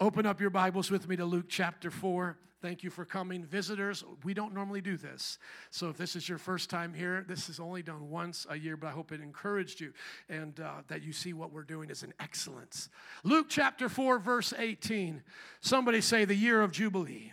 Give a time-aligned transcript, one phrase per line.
[0.00, 2.38] Open up your Bibles with me to Luke chapter 4.
[2.62, 3.44] Thank you for coming.
[3.44, 5.40] Visitors, we don't normally do this.
[5.72, 8.76] So if this is your first time here, this is only done once a year,
[8.76, 9.92] but I hope it encouraged you
[10.28, 12.90] and uh, that you see what we're doing is an excellence.
[13.24, 15.20] Luke chapter 4, verse 18.
[15.62, 17.32] Somebody say the year of Jubilee.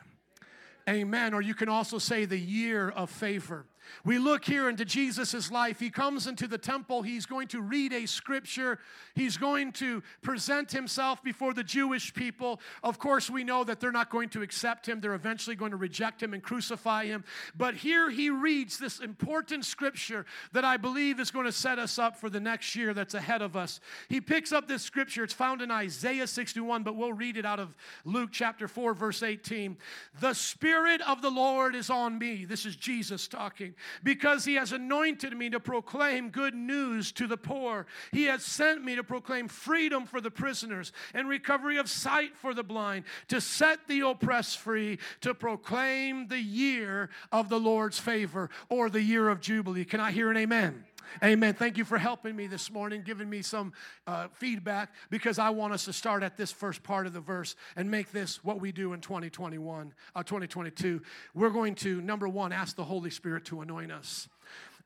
[0.89, 1.36] Amen.
[1.36, 3.68] Or you can also say the year of favor.
[4.04, 5.79] We look here into Jesus' life.
[5.79, 7.02] He comes into the temple.
[7.02, 8.79] He's going to read a scripture.
[9.13, 12.59] He's going to present himself before the Jewish people.
[12.84, 14.99] Of course, we know that they're not going to accept him.
[14.99, 17.23] They're eventually going to reject him and crucify him.
[17.55, 21.99] But here he reads this important scripture that I believe is going to set us
[21.99, 23.79] up for the next year that's ahead of us.
[24.09, 25.23] He picks up this scripture.
[25.23, 29.23] It's found in Isaiah 61, but we'll read it out of Luke chapter 4, verse
[29.23, 29.77] 18.
[30.20, 32.45] The Spirit of the Lord is on me.
[32.45, 37.38] This is Jesus talking because he has anointed me to proclaim good news to the
[37.38, 37.85] poor.
[38.11, 42.53] He has sent me to proclaim freedom for the prisoners and recovery of sight for
[42.53, 48.49] the blind, to set the oppressed free, to proclaim the year of the Lord's favor
[48.70, 49.85] or the year of Jubilee.
[49.85, 50.85] Can I hear an amen?
[51.23, 51.53] Amen.
[51.53, 53.73] Thank you for helping me this morning, giving me some
[54.07, 57.55] uh, feedback because I want us to start at this first part of the verse
[57.75, 61.01] and make this what we do in 2021, uh, 2022.
[61.33, 64.28] We're going to, number one, ask the Holy Spirit to anoint us.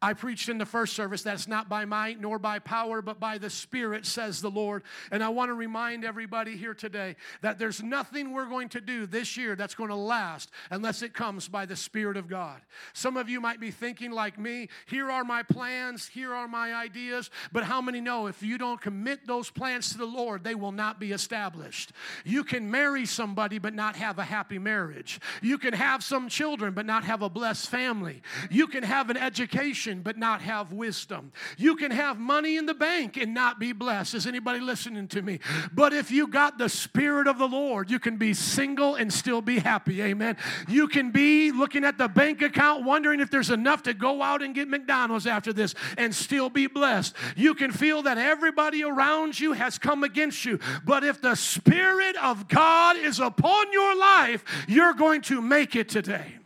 [0.02, 3.38] I preached in the first service that's not by might nor by power, but by
[3.38, 4.83] the Spirit, says the Lord.
[5.11, 9.05] And I want to remind everybody here today that there's nothing we're going to do
[9.05, 12.61] this year that's going to last unless it comes by the Spirit of God.
[12.94, 16.73] Some of you might be thinking, like me, here are my plans, here are my
[16.73, 20.55] ideas, but how many know if you don't commit those plans to the Lord, they
[20.55, 21.92] will not be established?
[22.23, 25.20] You can marry somebody but not have a happy marriage.
[25.42, 28.22] You can have some children but not have a blessed family.
[28.50, 31.31] You can have an education but not have wisdom.
[31.57, 34.13] You can have money in the bank and not be blessed.
[34.13, 35.39] Is anybody listening to me?
[35.73, 39.41] But if you got the Spirit of the Lord, you can be single and still
[39.41, 40.01] be happy.
[40.01, 40.37] Amen.
[40.67, 44.41] You can be looking at the bank account, wondering if there's enough to go out
[44.41, 47.15] and get McDonald's after this and still be blessed.
[47.35, 50.59] You can feel that everybody around you has come against you.
[50.85, 55.89] But if the Spirit of God is upon your life, you're going to make it
[55.89, 56.39] today.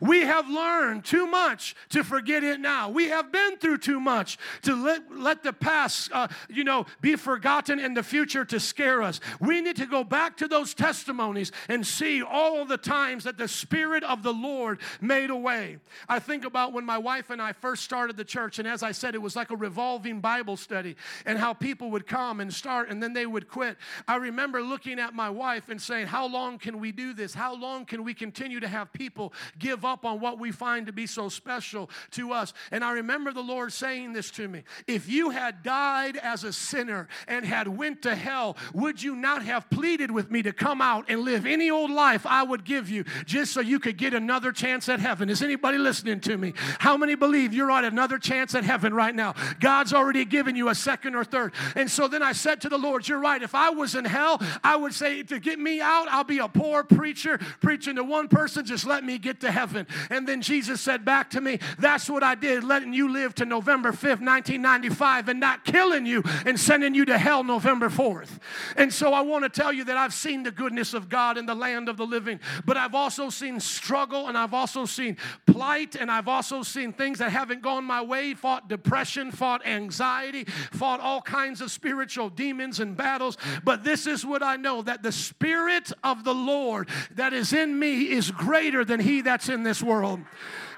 [0.00, 2.88] We have learned too much to forget it now.
[2.88, 7.16] We have been through too much to let, let the past, uh, you know, be
[7.16, 9.20] forgotten in the future to scare us.
[9.40, 13.48] We need to go back to those testimonies and see all the times that the
[13.48, 15.78] Spirit of the Lord made a way.
[16.08, 18.92] I think about when my wife and I first started the church, and as I
[18.92, 20.96] said, it was like a revolving Bible study,
[21.26, 23.76] and how people would come and start and then they would quit.
[24.08, 27.34] I remember looking at my wife and saying, How long can we do this?
[27.34, 29.89] How long can we continue to have people give up?
[29.90, 32.54] Up on what we find to be so special to us.
[32.70, 34.62] And I remember the Lord saying this to me.
[34.86, 39.44] If you had died as a sinner and had went to hell, would you not
[39.44, 42.88] have pleaded with me to come out and live any old life I would give
[42.88, 45.28] you just so you could get another chance at heaven?
[45.28, 46.54] Is anybody listening to me?
[46.78, 49.34] How many believe you're on another chance at heaven right now?
[49.58, 51.52] God's already given you a second or third.
[51.74, 53.42] And so then I said to the Lord, You're right.
[53.42, 56.48] If I was in hell, I would say, To get me out, I'll be a
[56.48, 59.79] poor preacher preaching to one person, just let me get to heaven
[60.10, 63.44] And then Jesus said back to me, That's what I did, letting you live to
[63.44, 68.38] November 5th, 1995, and not killing you and sending you to hell November 4th.
[68.76, 71.46] And so I want to tell you that I've seen the goodness of God in
[71.46, 75.94] the land of the living, but I've also seen struggle and I've also seen plight
[75.94, 81.00] and I've also seen things that haven't gone my way, fought depression, fought anxiety, fought
[81.00, 83.36] all kinds of spiritual demons and battles.
[83.64, 87.78] But this is what I know that the Spirit of the Lord that is in
[87.78, 90.18] me is greater than he that's in this world.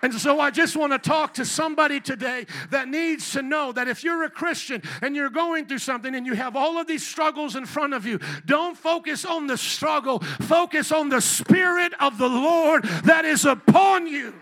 [0.02, 3.88] And so I just want to talk to somebody today that needs to know that
[3.88, 7.06] if you're a Christian and you're going through something and you have all of these
[7.06, 12.18] struggles in front of you, don't focus on the struggle, focus on the Spirit of
[12.18, 14.34] the Lord that is upon you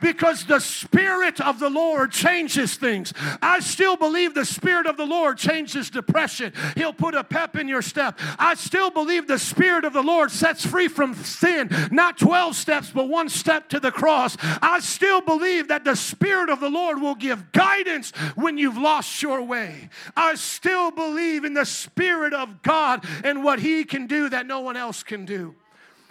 [0.00, 3.12] because the Spirit of the Lord changes things.
[3.42, 6.52] I still believe the Spirit of the Lord changes depression.
[6.76, 8.18] He'll put a pep in your step.
[8.38, 12.90] I still believe the Spirit of the Lord sets free from sin, not 12 steps,
[12.90, 14.36] but one step to the cross.
[14.40, 19.22] I still believe that the Spirit of the Lord will give guidance when you've lost
[19.22, 19.88] your way.
[20.16, 24.60] I still believe in the Spirit of God and what He can do that no
[24.60, 25.54] one else can do.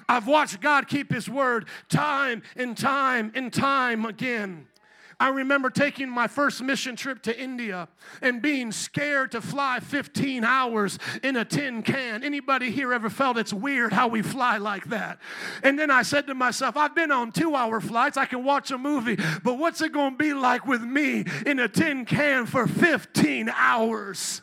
[0.08, 4.68] I've watched God keep His word time and time and time again.
[5.20, 7.88] I remember taking my first mission trip to India
[8.22, 12.24] and being scared to fly 15 hours in a tin can.
[12.24, 15.20] Anybody here ever felt it's weird how we fly like that?
[15.64, 18.72] And then I said to myself, I've been on two hour flights, I can watch
[18.72, 22.46] a movie, but what's it going to be like with me in a tin can
[22.46, 24.42] for 15 hours?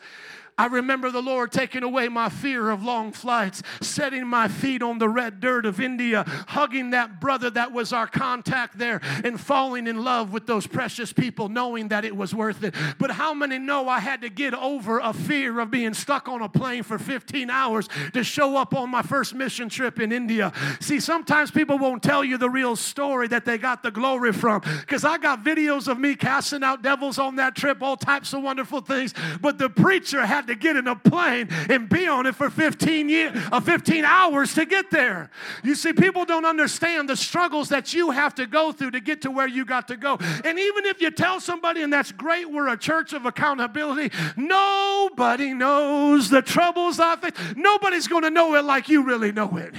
[0.58, 4.98] I remember the Lord taking away my fear of long flights, setting my feet on
[4.98, 9.86] the red dirt of India, hugging that brother that was our contact there, and falling
[9.86, 12.74] in love with those precious people, knowing that it was worth it.
[12.98, 16.42] But how many know I had to get over a fear of being stuck on
[16.42, 20.52] a plane for 15 hours to show up on my first mission trip in India?
[20.80, 24.60] See, sometimes people won't tell you the real story that they got the glory from
[24.80, 28.42] because I got videos of me casting out devils on that trip, all types of
[28.42, 29.14] wonderful things.
[29.40, 33.08] But the preacher had to get in a plane and be on it for 15
[33.08, 35.30] years, uh, 15 hours to get there.
[35.62, 39.22] You see, people don't understand the struggles that you have to go through to get
[39.22, 40.18] to where you got to go.
[40.44, 45.54] And even if you tell somebody, and that's great, we're a church of accountability, nobody
[45.54, 47.32] knows the troubles I face.
[47.56, 49.74] Nobody's going to know it like you really know it.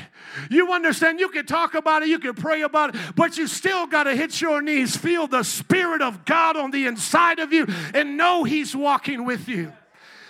[0.50, 1.20] You understand?
[1.20, 4.16] You can talk about it, you can pray about it, but you still got to
[4.16, 8.44] hit your knees, feel the Spirit of God on the inside of you, and know
[8.44, 9.72] He's walking with you.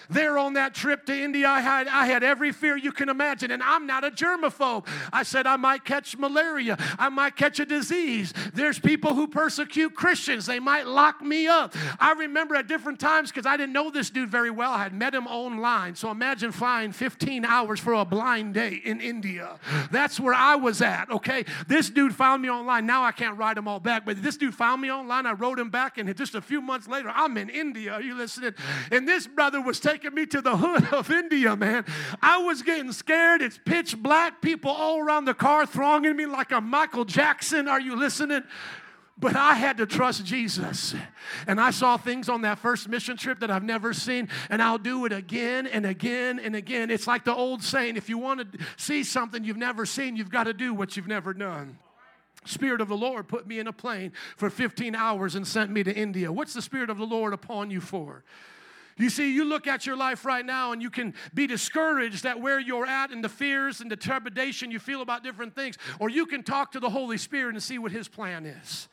[0.09, 3.51] There on that trip to India, I had, I had every fear you can imagine,
[3.51, 4.87] and I'm not a germaphobe.
[5.11, 8.33] I said I might catch malaria, I might catch a disease.
[8.53, 11.75] There's people who persecute Christians, they might lock me up.
[11.99, 14.93] I remember at different times, because I didn't know this dude very well, I had
[14.93, 15.95] met him online.
[15.95, 19.59] So imagine flying 15 hours for a blind date in India.
[19.91, 21.45] That's where I was at, okay?
[21.67, 22.85] This dude found me online.
[22.85, 25.25] Now I can't write them all back, but this dude found me online.
[25.25, 27.93] I wrote him back, and just a few months later, I'm in India.
[27.93, 28.53] Are you listening?
[28.91, 31.85] And this brother was taking taking me to the hood of India, man.
[32.21, 33.41] I was getting scared.
[33.43, 37.67] It's pitch black, people all around the car thronging me like a Michael Jackson.
[37.67, 38.41] Are you listening?
[39.19, 40.95] But I had to trust Jesus.
[41.45, 44.79] And I saw things on that first mission trip that I've never seen, and I'll
[44.79, 46.89] do it again and again and again.
[46.89, 50.31] It's like the old saying if you want to see something you've never seen, you've
[50.31, 51.77] got to do what you've never done.
[52.45, 55.83] Spirit of the Lord put me in a plane for 15 hours and sent me
[55.83, 56.31] to India.
[56.31, 58.23] What's the Spirit of the Lord upon you for?
[58.97, 62.39] You see, you look at your life right now and you can be discouraged at
[62.39, 66.09] where you're at and the fears and the trepidation you feel about different things, or
[66.09, 68.87] you can talk to the Holy Spirit and see what His plan is.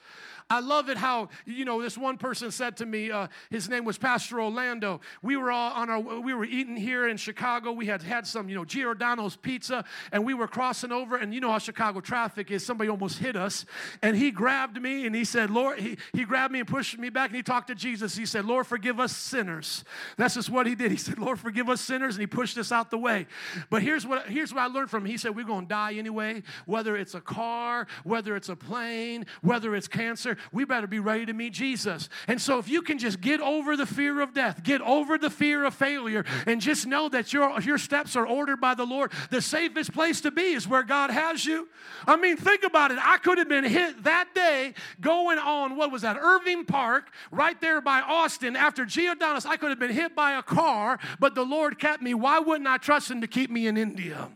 [0.50, 3.84] I love it how, you know, this one person said to me, uh, his name
[3.84, 5.00] was Pastor Orlando.
[5.22, 7.70] We were all on our, we were eating here in Chicago.
[7.70, 11.40] We had had some, you know, Giordano's pizza, and we were crossing over, and you
[11.40, 12.66] know how Chicago traffic is.
[12.66, 13.64] Somebody almost hit us,
[14.02, 17.10] and he grabbed me and he said, Lord, he, he grabbed me and pushed me
[17.10, 18.16] back, and he talked to Jesus.
[18.16, 19.84] He said, Lord, forgive us sinners.
[20.16, 20.90] That's just what he did.
[20.90, 23.28] He said, Lord, forgive us sinners, and he pushed us out the way.
[23.70, 25.10] But here's what, here's what I learned from him.
[25.12, 29.26] He said, we're going to die anyway, whether it's a car, whether it's a plane,
[29.42, 32.08] whether it's cancer we better be ready to meet Jesus.
[32.28, 35.30] And so, if you can just get over the fear of death, get over the
[35.30, 39.12] fear of failure, and just know that your, your steps are ordered by the Lord,
[39.30, 41.68] the safest place to be is where God has you.
[42.06, 42.98] I mean, think about it.
[43.00, 47.60] I could have been hit that day going on, what was that, Irving Park, right
[47.60, 48.56] there by Austin.
[48.56, 52.14] After Giordano's, I could have been hit by a car, but the Lord kept me.
[52.14, 54.30] Why wouldn't I trust Him to keep me in India?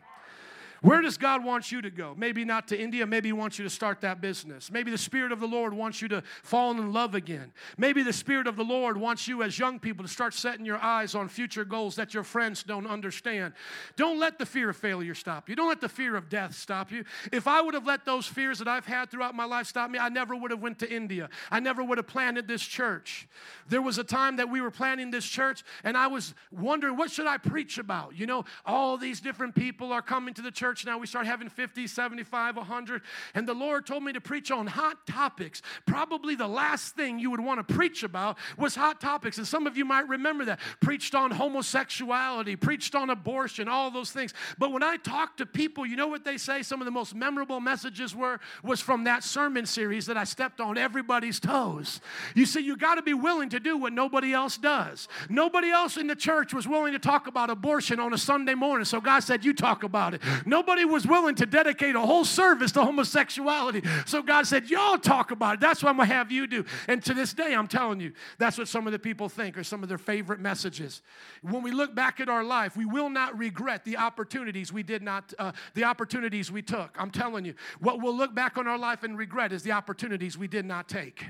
[0.85, 2.15] Where does God want you to go?
[2.15, 3.07] Maybe not to India.
[3.07, 4.71] Maybe He wants you to start that business.
[4.71, 7.55] Maybe the Spirit of the Lord wants you to fall in love again.
[7.79, 10.77] Maybe the Spirit of the Lord wants you as young people to start setting your
[10.77, 13.55] eyes on future goals that your friends don't understand.
[13.97, 15.57] Don't let the fear of failure stop you.
[15.57, 17.03] Don't let the fear of death stop you.
[17.33, 19.99] If I would have let those fears that I've had throughout my life stop me,
[19.99, 21.31] I never would have went to India.
[21.51, 23.27] I never would have planted this church.
[23.71, 27.11] There was a time that we were planning this church and I was wondering what
[27.11, 28.19] should I preach about?
[28.19, 30.99] You know, all these different people are coming to the church church now.
[30.99, 33.03] We start having 50, 75, 100.
[33.35, 35.63] And the Lord told me to preach on hot topics.
[35.87, 39.39] Probably the last thing you would want to preach about was hot topics.
[39.39, 40.59] And some of you might remember that.
[40.81, 44.35] Preached on homosexuality, preached on abortion, all those things.
[44.59, 46.63] But when I talk to people, you know what they say?
[46.63, 50.61] Some of the most memorable messages were was from that sermon series that I stepped
[50.61, 52.01] on everybody's toes.
[52.35, 55.07] You see, you got to be willing to do what nobody else does.
[55.29, 58.85] Nobody else in the church was willing to talk about abortion on a Sunday morning.
[58.85, 60.23] So God said, You talk about it.
[60.45, 63.83] Nobody Nobody was willing to dedicate a whole service to homosexuality.
[64.07, 65.61] So God said, Y'all talk about it.
[65.61, 66.65] That's what I'm going to have you do.
[66.89, 69.63] And to this day, I'm telling you, that's what some of the people think are
[69.65, 71.03] some of their favorite messages.
[71.43, 75.03] When we look back at our life, we will not regret the opportunities we did
[75.03, 76.97] not, uh, the opportunities we took.
[76.99, 80.39] I'm telling you, what we'll look back on our life and regret is the opportunities
[80.39, 81.27] we did not take.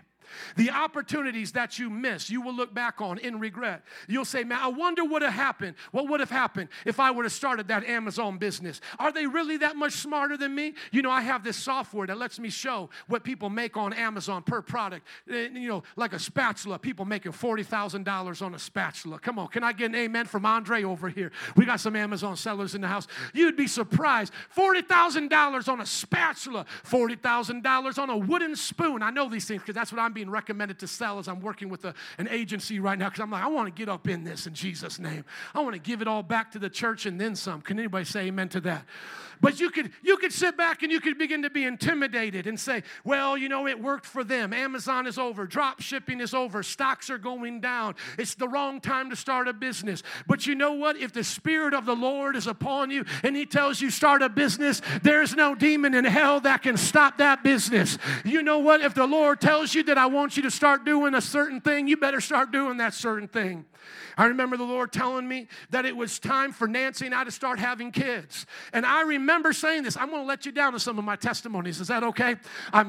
[0.56, 3.82] The opportunities that you miss, you will look back on in regret.
[4.06, 5.76] You'll say, Man, I wonder what would have happened.
[5.92, 8.80] What would have happened if I would have started that Amazon business?
[8.98, 10.74] Are they really that much smarter than me?
[10.90, 14.42] You know, I have this software that lets me show what people make on Amazon
[14.42, 15.06] per product.
[15.30, 19.20] Eh, you know, like a spatula, people making $40,000 on a spatula.
[19.20, 21.30] Come on, can I get an amen from Andre over here?
[21.56, 23.06] We got some Amazon sellers in the house.
[23.32, 24.32] You'd be surprised.
[24.56, 29.00] $40,000 on a spatula, $40,000 on a wooden spoon.
[29.00, 31.68] I know these things because that's what I'm being recommended to sell as I'm working
[31.68, 34.24] with a, an agency right now because I'm like, I want to get up in
[34.24, 35.24] this in Jesus' name.
[35.54, 37.60] I want to give it all back to the church and then some.
[37.60, 38.86] Can anybody say amen to that?
[39.40, 42.58] But you could you could sit back and you could begin to be intimidated and
[42.58, 44.52] say, well, you know, it worked for them.
[44.52, 47.94] Amazon is over, drop shipping is over, stocks are going down.
[48.18, 50.02] It's the wrong time to start a business.
[50.26, 50.96] But you know what?
[50.96, 54.28] If the Spirit of the Lord is upon you and He tells you start a
[54.28, 57.98] business, there's no demon in hell that can stop that business.
[58.24, 58.80] You know what?
[58.80, 61.88] If the Lord tells you that I want you to start doing a certain thing,
[61.88, 63.64] you better start doing that certain thing.
[64.16, 67.30] I remember the Lord telling me that it was time for Nancy and I to
[67.30, 68.46] start having kids.
[68.72, 69.96] And I remember saying this.
[69.96, 71.80] I'm going to let you down to some of my testimonies.
[71.80, 72.36] Is that okay?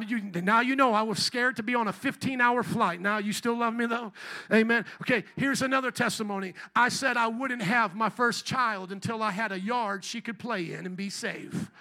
[0.08, 3.02] You, now you know I was scared to be on a 15 hour flight.
[3.02, 4.14] Now you still love me though?
[4.52, 4.86] Amen.
[5.02, 6.54] Okay, here's another testimony.
[6.76, 10.40] I said I wouldn't have my first child until I had a yard she could
[10.40, 11.72] play in and be safe.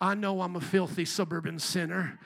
[0.00, 2.18] I know I'm a filthy suburban sinner.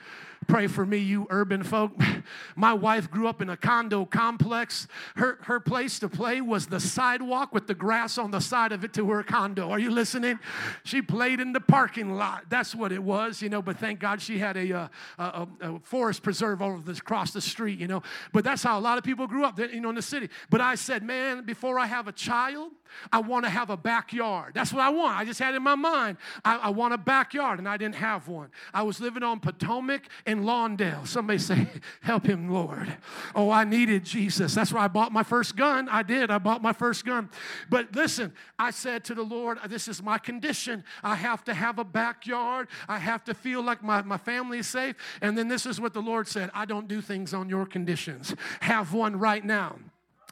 [0.47, 1.91] Pray for me, you urban folk.
[2.55, 4.87] My wife grew up in a condo complex.
[5.15, 8.83] Her, her place to play was the sidewalk with the grass on the side of
[8.83, 9.69] it to her condo.
[9.71, 10.39] Are you listening?
[10.83, 12.45] She played in the parking lot.
[12.49, 13.61] That's what it was, you know.
[13.61, 14.87] But thank God she had a, uh,
[15.17, 18.03] a, a forest preserve over the, across the street, you know.
[18.31, 20.29] But that's how a lot of people grew up, you know, in the city.
[20.49, 22.71] But I said, man, before I have a child,
[23.11, 24.53] I want to have a backyard.
[24.53, 25.17] That's what I want.
[25.17, 28.27] I just had in my mind, I, I, want a backyard, and I didn't have
[28.27, 28.49] one.
[28.73, 31.07] I was living on Potomac and Lawndale.
[31.07, 31.67] Somebody say,
[32.01, 32.95] Help him, Lord.
[33.33, 34.53] Oh, I needed Jesus.
[34.53, 35.89] That's why I bought my first gun.
[35.89, 36.31] I did.
[36.31, 37.29] I bought my first gun.
[37.69, 40.83] But listen, I said to the Lord, This is my condition.
[41.03, 42.67] I have to have a backyard.
[42.87, 44.95] I have to feel like my, my family is safe.
[45.21, 48.35] And then this is what the Lord said I don't do things on your conditions.
[48.61, 49.77] Have one right now.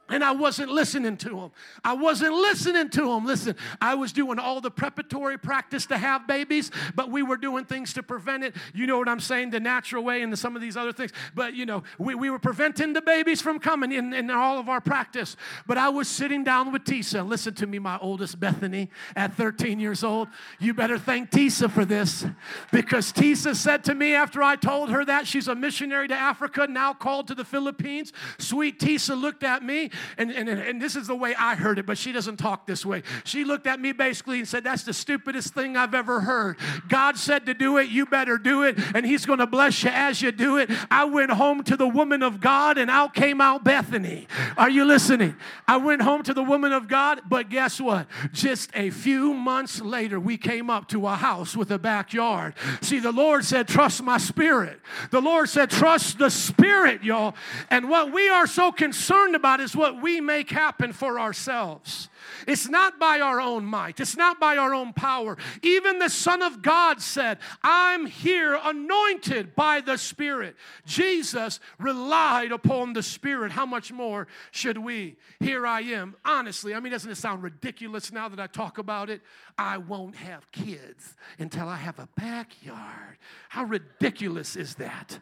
[0.10, 1.52] And I wasn't listening to him.
[1.84, 3.26] I wasn't listening to him.
[3.26, 7.64] Listen, I was doing all the preparatory practice to have babies, but we were doing
[7.64, 8.54] things to prevent it.
[8.74, 9.52] You know what I'm saying?
[9.52, 11.12] The natural way and some of these other things.
[11.34, 14.68] But, you know, we, we were preventing the babies from coming in, in all of
[14.68, 15.38] our practice.
[15.68, 17.26] But I was sitting down with Tisa.
[17.26, 20.28] Listen to me, my oldest Bethany at 13 years old.
[20.60, 22.26] You better thank Tisa for this
[22.74, 26.68] because Tisa said to me after I told her that she's a missionary to Africa,
[26.70, 28.12] now called to the Philippines.
[28.38, 31.86] Sweet Tisa looked at me and, and, and this is the way I heard it,
[31.86, 33.04] but she doesn't talk this way.
[33.24, 36.58] She looked at me basically and said, That's the stupidest thing I've ever heard.
[36.88, 39.90] God said to do it, you better do it, and He's going to bless you
[39.92, 40.70] as you do it.
[40.90, 44.28] I went home to the woman of God, and out came out Bethany.
[44.58, 45.36] Are you listening?
[45.68, 48.08] I went home to the woman of God, but guess what?
[48.32, 52.54] Just a few months later, we came up to a house with a backyard.
[52.82, 54.80] See, the Lord said, Trust my spirit.
[55.12, 57.36] The Lord said, Trust the spirit, y'all.
[57.70, 62.10] And what we are so concerned about is what we make happen for ourselves.
[62.48, 65.38] It's not by our own might, it's not by our own power.
[65.62, 70.56] Even the Son of God said, I'm here anointed by the Spirit.
[70.86, 73.52] Jesus relied upon the Spirit.
[73.52, 75.18] How much more should we?
[75.40, 76.16] Here I am.
[76.24, 79.22] Honestly, I mean, doesn't it sound ridiculous now that I talk about it?
[79.58, 83.18] I won't have kids until I have a backyard.
[83.50, 85.20] How ridiculous is that?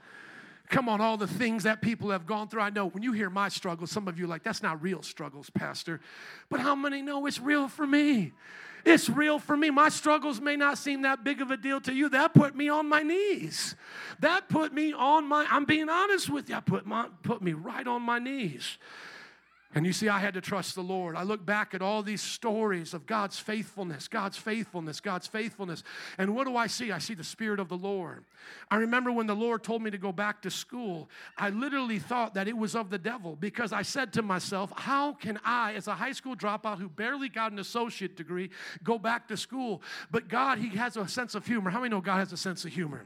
[0.71, 2.61] Come on, all the things that people have gone through.
[2.61, 5.49] I know when you hear my struggles, some of you like, that's not real struggles,
[5.49, 5.99] Pastor.
[6.49, 8.31] But how many know it's real for me?
[8.85, 9.69] It's real for me.
[9.69, 12.07] My struggles may not seem that big of a deal to you.
[12.07, 13.75] That put me on my knees.
[14.21, 17.51] That put me on my, I'm being honest with you, I put, my, put me
[17.51, 18.77] right on my knees.
[19.73, 21.15] And you see, I had to trust the Lord.
[21.15, 25.83] I look back at all these stories of God's faithfulness, God's faithfulness, God's faithfulness.
[26.17, 26.91] And what do I see?
[26.91, 28.25] I see the Spirit of the Lord.
[28.69, 32.33] I remember when the Lord told me to go back to school, I literally thought
[32.33, 35.87] that it was of the devil because I said to myself, How can I, as
[35.87, 38.49] a high school dropout who barely got an associate degree,
[38.83, 39.81] go back to school?
[40.11, 41.69] But God, He has a sense of humor.
[41.69, 43.05] How many know God has a sense of humor?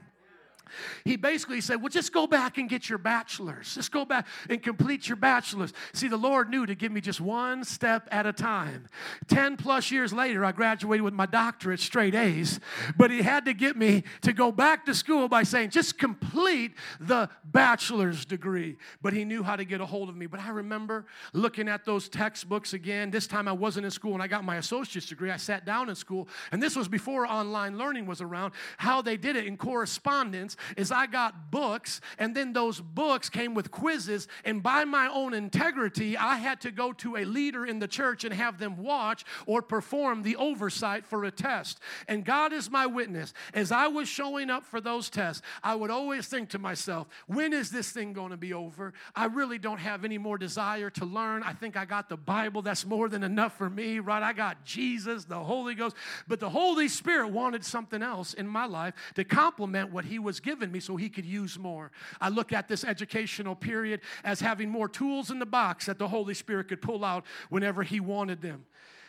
[1.04, 3.76] He basically said, Well, just go back and get your bachelor's.
[3.76, 5.74] Just go back and complete your bachelor's.
[5.94, 8.88] See, the Lord knew to give me just one step at a time.
[9.28, 12.60] 10 plus years later, I graduated with my doctorate, straight A's,
[12.98, 16.74] but He had to get me to go back to school by saying, Just complete
[17.00, 18.78] the bachelor's degree.
[19.02, 20.26] But He knew how to get a hold of me.
[20.26, 23.12] But I remember looking at those textbooks again.
[23.12, 25.32] This time I wasn't in school and I got my associate's degree.
[25.32, 29.18] I sat down in school, and this was before online learning was around, how they
[29.18, 34.28] did it in correspondence is I got books, and then those books came with quizzes,
[34.44, 38.24] and by my own integrity, I had to go to a leader in the church
[38.24, 41.80] and have them watch or perform the oversight for a test.
[42.08, 43.34] And God is my witness.
[43.54, 47.54] As I was showing up for those tests, I would always think to myself, when
[47.54, 48.94] is this thing going to be over?
[49.16, 51.44] I really don't have any more desire to learn.
[51.44, 52.62] I think I got the Bible.
[52.62, 54.24] That's more than enough for me, right?
[54.24, 55.96] I got Jesus, the Holy Ghost.
[56.28, 60.40] But the Holy Spirit wanted something else in my life to complement what He was
[60.46, 61.92] given me so He could use more.
[62.22, 66.08] I look at this educational period as having more tools in the box that the
[66.08, 68.66] Holy Spirit could pull out whenever He wanted them.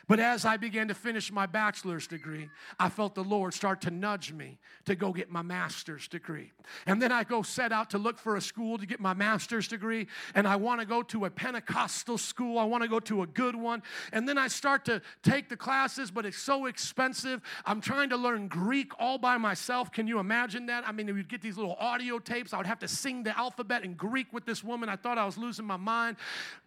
[0.09, 2.49] But as I began to finish my bachelor's degree,
[2.79, 6.53] I felt the Lord start to nudge me to go get my master's degree.
[6.87, 9.67] And then I go set out to look for a school to get my master's
[9.67, 10.07] degree.
[10.37, 12.57] And I want to go to a Pentecostal school.
[12.59, 13.83] I want to go to a good one.
[14.13, 17.41] And then I start to take the classes, but it's so expensive.
[17.65, 19.91] I'm trying to learn Greek all by myself.
[19.91, 20.87] Can you imagine that?
[20.87, 22.55] I mean, we'd get these little audio tapes.
[22.55, 24.89] I would have to sing the alphabet in Greek with this woman.
[24.89, 26.17] I thought I was losing my mind.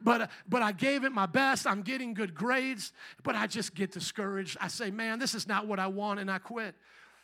[0.02, 1.66] But, but I gave it my best.
[1.66, 2.92] I'm getting good grades
[3.29, 4.58] but I just get discouraged.
[4.60, 6.76] I say, man, this is not what I want, and I quit.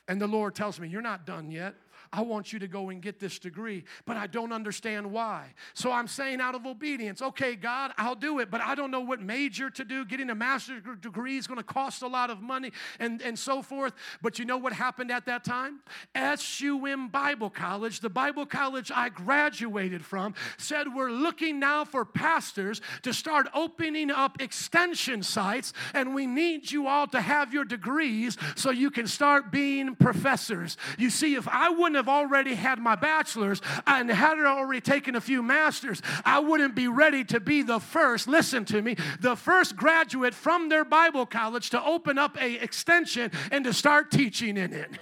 [0.07, 1.75] And the Lord tells me, You're not done yet.
[2.11, 5.53] I want you to go and get this degree, but I don't understand why.
[5.73, 9.01] So I'm saying out of obedience, okay, God, I'll do it, but I don't know
[9.01, 10.05] what major to do.
[10.05, 13.61] Getting a master's degree is going to cost a lot of money and, and so
[13.61, 13.93] forth.
[14.21, 15.79] But you know what happened at that time?
[16.15, 22.81] SUM Bible College, the Bible college I graduated from, said we're looking now for pastors
[23.03, 28.37] to start opening up extension sites, and we need you all to have your degrees
[28.55, 30.77] so you can start being professors.
[30.97, 35.21] You see, if I wouldn't have already had my bachelor's and had already taken a
[35.21, 39.75] few masters, I wouldn't be ready to be the first, listen to me, the first
[39.75, 44.73] graduate from their Bible college to open up a extension and to start teaching in
[44.73, 44.89] it.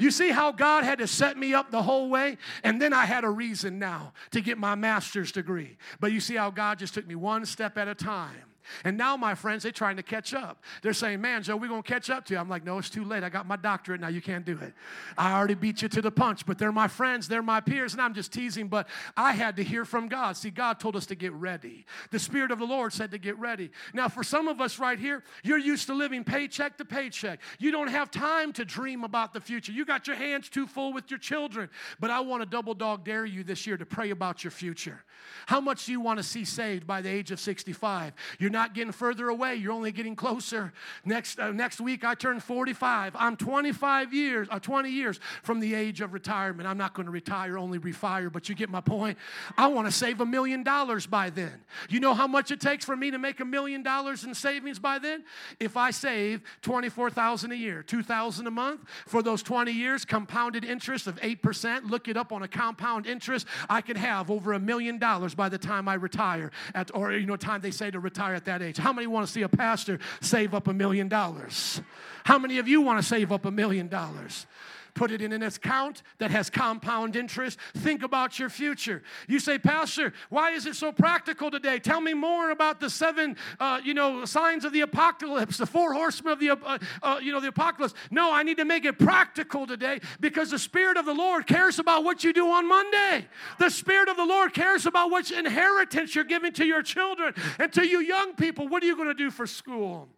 [0.00, 2.38] You see how God had to set me up the whole way?
[2.62, 5.76] And then I had a reason now to get my master's degree.
[5.98, 8.47] But you see how God just took me one step at a time.
[8.84, 10.62] And now, my friends, they're trying to catch up.
[10.82, 12.40] They're saying, Man, Joe, we're going to catch up to you.
[12.40, 13.22] I'm like, No, it's too late.
[13.22, 14.08] I got my doctorate now.
[14.08, 14.74] You can't do it.
[15.16, 17.28] I already beat you to the punch, but they're my friends.
[17.28, 17.92] They're my peers.
[17.92, 20.36] And I'm just teasing, but I had to hear from God.
[20.36, 21.86] See, God told us to get ready.
[22.10, 23.70] The Spirit of the Lord said to get ready.
[23.94, 27.40] Now, for some of us right here, you're used to living paycheck to paycheck.
[27.58, 29.72] You don't have time to dream about the future.
[29.72, 31.70] You got your hands too full with your children.
[32.00, 35.04] But I want to double dog dare you this year to pray about your future.
[35.46, 38.12] How much do you want to see saved by the age of 65?
[38.38, 40.72] You're not getting further away, you're only getting closer.
[41.04, 43.14] Next, uh, next week, I turn 45.
[43.16, 46.68] I'm 25 years, uh, 20 years from the age of retirement.
[46.68, 49.18] I'm not going to retire, only refire, but you get my point.
[49.56, 51.60] I want to save a million dollars by then.
[51.88, 54.78] You know how much it takes for me to make a million dollars in savings
[54.78, 55.24] by then?
[55.60, 61.06] If I save 24,000 a year, 2,000 a month for those 20 years, compounded interest
[61.06, 64.98] of 8%, look it up on a compound interest, I can have over a million
[64.98, 68.34] dollars by the time I retire at or you know time they say to retire
[68.34, 68.76] at that age.
[68.76, 71.80] How many want to see a pastor save up a million dollars?
[72.24, 74.46] How many of you want to save up a million dollars?
[74.94, 77.58] Put it in an account that has compound interest.
[77.76, 79.02] Think about your future.
[79.28, 81.78] You say, Pastor, why is it so practical today?
[81.78, 85.94] Tell me more about the seven, uh, you know, signs of the apocalypse, the four
[85.94, 87.94] horsemen of the, uh, uh, you know, the apocalypse.
[88.10, 91.78] No, I need to make it practical today because the Spirit of the Lord cares
[91.78, 93.26] about what you do on Monday.
[93.58, 97.72] The Spirit of the Lord cares about what inheritance you're giving to your children and
[97.72, 98.68] to you young people.
[98.68, 100.08] What are you going to do for school?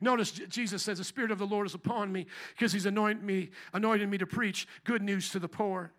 [0.00, 3.50] Notice Jesus says, The Spirit of the Lord is upon me because He's anointed me,
[3.72, 5.92] anointed me to preach good news to the poor.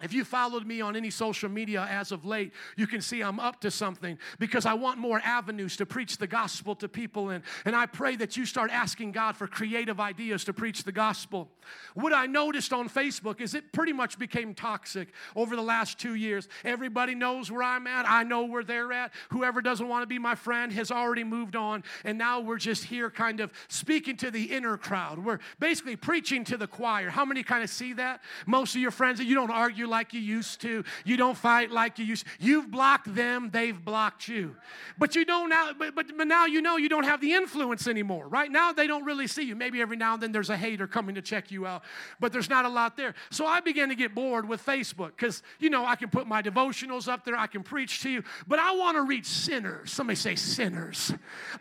[0.00, 3.40] If you followed me on any social media as of late, you can see I'm
[3.40, 7.30] up to something because I want more avenues to preach the gospel to people.
[7.30, 10.92] And, and I pray that you start asking God for creative ideas to preach the
[10.92, 11.48] gospel.
[11.94, 16.14] What I noticed on Facebook is it pretty much became toxic over the last two
[16.14, 16.48] years.
[16.64, 19.12] Everybody knows where I'm at, I know where they're at.
[19.30, 21.82] Whoever doesn't want to be my friend has already moved on.
[22.04, 25.18] And now we're just here kind of speaking to the inner crowd.
[25.18, 27.10] We're basically preaching to the choir.
[27.10, 28.22] How many kind of see that?
[28.46, 30.84] Most of your friends, that you don't argue like you used to.
[31.04, 32.30] You don't fight like you used to.
[32.38, 34.56] You've blocked them, they've blocked you.
[34.98, 37.86] But you don't now, but, but, but now you know you don't have the influence
[37.86, 38.28] anymore.
[38.28, 39.56] Right now, they don't really see you.
[39.56, 41.82] Maybe every now and then there's a hater coming to check you out,
[42.20, 43.14] but there's not a lot there.
[43.30, 46.42] So I began to get bored with Facebook because, you know, I can put my
[46.42, 49.92] devotionals up there, I can preach to you, but I want to reach sinners.
[49.92, 51.12] Somebody say sinners.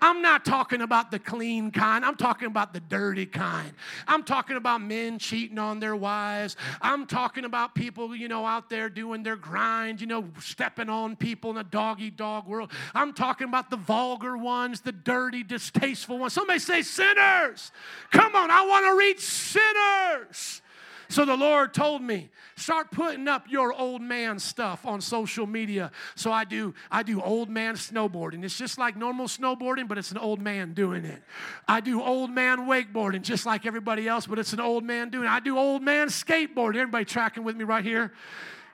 [0.02, 3.74] I'm not talking about the clean kind, I'm talking about the dirty kind.
[4.08, 6.56] I'm talking about men cheating on their wives.
[6.82, 11.16] I'm talking about people, you know, out there doing their grind, you know, stepping on
[11.16, 12.72] people in a dog eat dog world.
[12.94, 16.34] I'm talking about the vulgar ones, the dirty, distasteful ones.
[16.34, 17.72] Somebody say sinners.
[18.12, 20.62] Come on, I want to reach sinners.
[21.10, 25.92] So the Lord told me, start putting up your old man stuff on social media.
[26.16, 28.44] So I do I do old man snowboarding.
[28.44, 31.22] It's just like normal snowboarding, but it's an old man doing it.
[31.68, 35.26] I do old man wakeboarding just like everybody else, but it's an old man doing
[35.26, 35.32] it.
[35.32, 36.78] I do old man skateboarding.
[36.78, 38.12] Everybody tracking with me right here?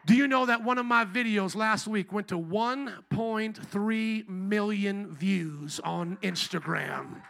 [0.05, 5.79] Do you know that one of my videos last week went to 1.3 million views
[5.79, 7.21] on Instagram?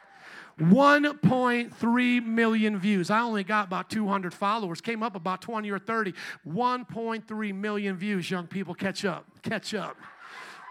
[0.59, 3.09] 1.3 million views.
[3.09, 6.13] I only got about 200 followers, came up about 20 or 30.
[6.47, 8.75] 1.3 million views, young people.
[8.75, 9.25] Catch up.
[9.41, 9.97] Catch up.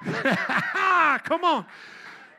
[1.25, 1.67] Come on.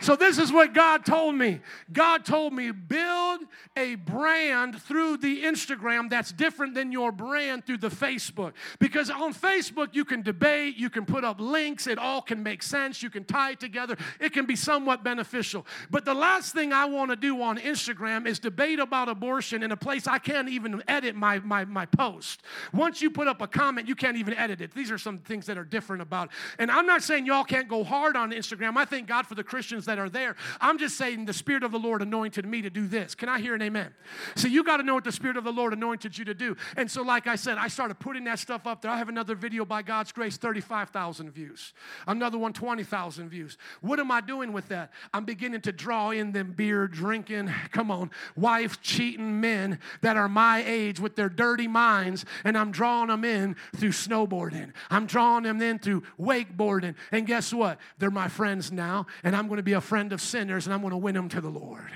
[0.04, 1.62] So, this is what God told me.
[1.94, 3.40] God told me, build
[3.78, 8.52] a brand through the Instagram that's different than your brand through the Facebook.
[8.80, 12.64] Because on Facebook, you can debate, you can put up links, it all can make
[12.64, 15.66] sense, you can tie it together, it can be somewhat beneficial.
[15.90, 19.72] But the last thing I want to do on Instagram is debate about abortion in
[19.72, 22.42] a place I can't even edit my, my, my post.
[22.74, 24.76] Once you put up a comment, you can't even edit it.
[24.76, 26.34] These are some things that are different about it.
[26.60, 28.76] And I'm not saying y'all can't go hard on Instagram.
[28.76, 30.36] I thank God for the Christians that that are there.
[30.60, 33.14] I'm just saying the Spirit of the Lord anointed me to do this.
[33.14, 33.94] Can I hear an amen?
[34.36, 36.58] So you got to know what the Spirit of the Lord anointed you to do.
[36.76, 38.90] And so, like I said, I started putting that stuff up there.
[38.90, 41.74] I have another video by God's grace, 35,000 views.
[42.08, 43.58] Another one, 20,000 views.
[43.82, 44.92] What am I doing with that?
[45.14, 50.28] I'm beginning to draw in them beer drinking, come on, wife cheating men that are
[50.28, 54.72] my age with their dirty minds, and I'm drawing them in through snowboarding.
[54.90, 56.96] I'm drawing them in through wakeboarding.
[57.12, 57.80] And guess what?
[58.00, 60.82] They're my friends now, and I'm going to be a friend of sinners and I'm
[60.82, 61.92] going to win them to the Lord.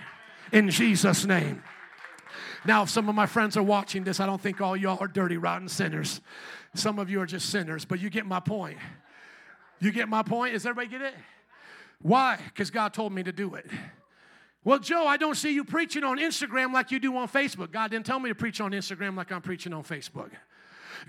[0.51, 1.63] In Jesus' name.
[2.65, 5.07] Now, if some of my friends are watching this, I don't think all y'all are
[5.07, 6.21] dirty, rotten sinners.
[6.73, 8.77] Some of you are just sinners, but you get my point.
[9.79, 10.53] You get my point?
[10.53, 11.13] Does everybody get it?
[12.01, 12.37] Why?
[12.45, 13.65] Because God told me to do it.
[14.63, 17.71] Well, Joe, I don't see you preaching on Instagram like you do on Facebook.
[17.71, 20.31] God didn't tell me to preach on Instagram like I'm preaching on Facebook.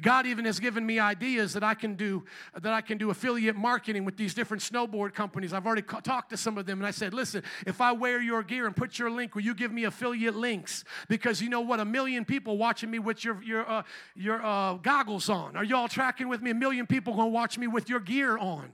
[0.01, 2.25] God even has given me ideas that I can do
[2.55, 5.53] that I can do affiliate marketing with these different snowboard companies.
[5.53, 8.21] I've already ca- talked to some of them and I said, "Listen, if I wear
[8.21, 10.85] your gear and put your link, will you give me affiliate links?
[11.09, 13.83] Because you know what, a million people watching me with your your uh,
[14.15, 15.57] your uh, goggles on.
[15.57, 16.51] Are y'all tracking with me?
[16.51, 18.73] A million people gonna watch me with your gear on."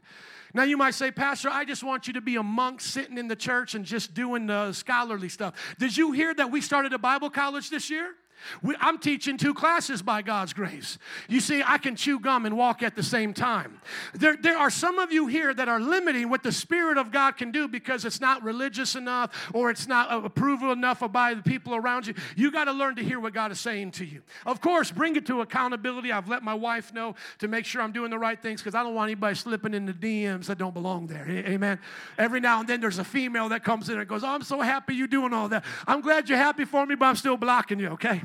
[0.55, 3.27] Now, you might say, Pastor, I just want you to be a monk sitting in
[3.27, 5.75] the church and just doing the scholarly stuff.
[5.81, 8.15] Did you hear that we started a Bible college this year?
[8.63, 10.99] We, I'm teaching two classes by God's grace.
[11.29, 13.81] You see, I can chew gum and walk at the same time.
[14.15, 17.37] There, there are some of you here that are limiting what the Spirit of God
[17.37, 21.75] can do because it's not religious enough or it's not approval enough by the people
[21.75, 22.15] around you.
[22.37, 24.23] You got to learn to hear what God is saying to you.
[24.47, 26.13] Of course, bring it to accountability.
[26.13, 28.83] I've let my wife know to make sure I'm doing the right things because I
[28.83, 31.27] don't want anybody slipping in the DMs that don't belong there.
[31.29, 31.79] Amen.
[32.19, 34.61] Every now and then there's a female that comes in and goes, Oh, I'm so
[34.61, 35.65] happy you're doing all that.
[35.87, 38.23] I'm glad you're happy for me, but I'm still blocking you, okay?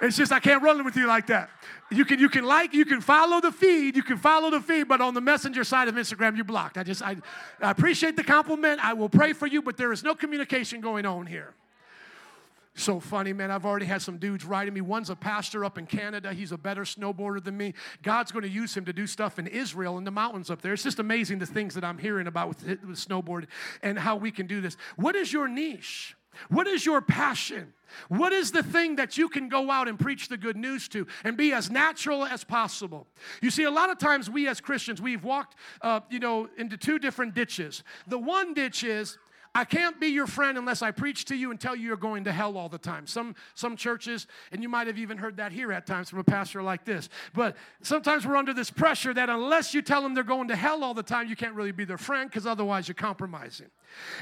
[0.00, 1.50] It's just I can't run with you like that.
[1.90, 4.84] You can you can like you can follow the feed you can follow the feed,
[4.88, 6.78] but on the messenger side of Instagram you're blocked.
[6.78, 7.16] I just I,
[7.60, 8.84] I appreciate the compliment.
[8.84, 11.54] I will pray for you, but there is no communication going on here.
[12.78, 13.50] So funny, man.
[13.50, 14.80] I've already had some dudes writing me.
[14.80, 16.32] One's a pastor up in Canada.
[16.32, 17.74] He's a better snowboarder than me.
[18.04, 20.74] God's going to use him to do stuff in Israel in the mountains up there.
[20.74, 23.48] It's just amazing the things that I'm hearing about with, with snowboarding
[23.82, 24.76] and how we can do this.
[24.94, 26.14] What is your niche?
[26.48, 27.72] What is your passion?
[28.08, 31.06] What is the thing that you can go out and preach the good news to
[31.24, 33.06] and be as natural as possible?
[33.40, 36.76] You see, a lot of times we as Christians, we've walked, uh, you know, into
[36.76, 37.82] two different ditches.
[38.06, 39.18] The one ditch is
[39.54, 42.24] I can't be your friend unless I preach to you and tell you you're going
[42.24, 43.06] to hell all the time.
[43.06, 46.24] Some, some churches, and you might have even heard that here at times from a
[46.24, 50.22] pastor like this, but sometimes we're under this pressure that unless you tell them they're
[50.22, 52.94] going to hell all the time, you can't really be their friend because otherwise you're
[52.94, 53.68] compromising.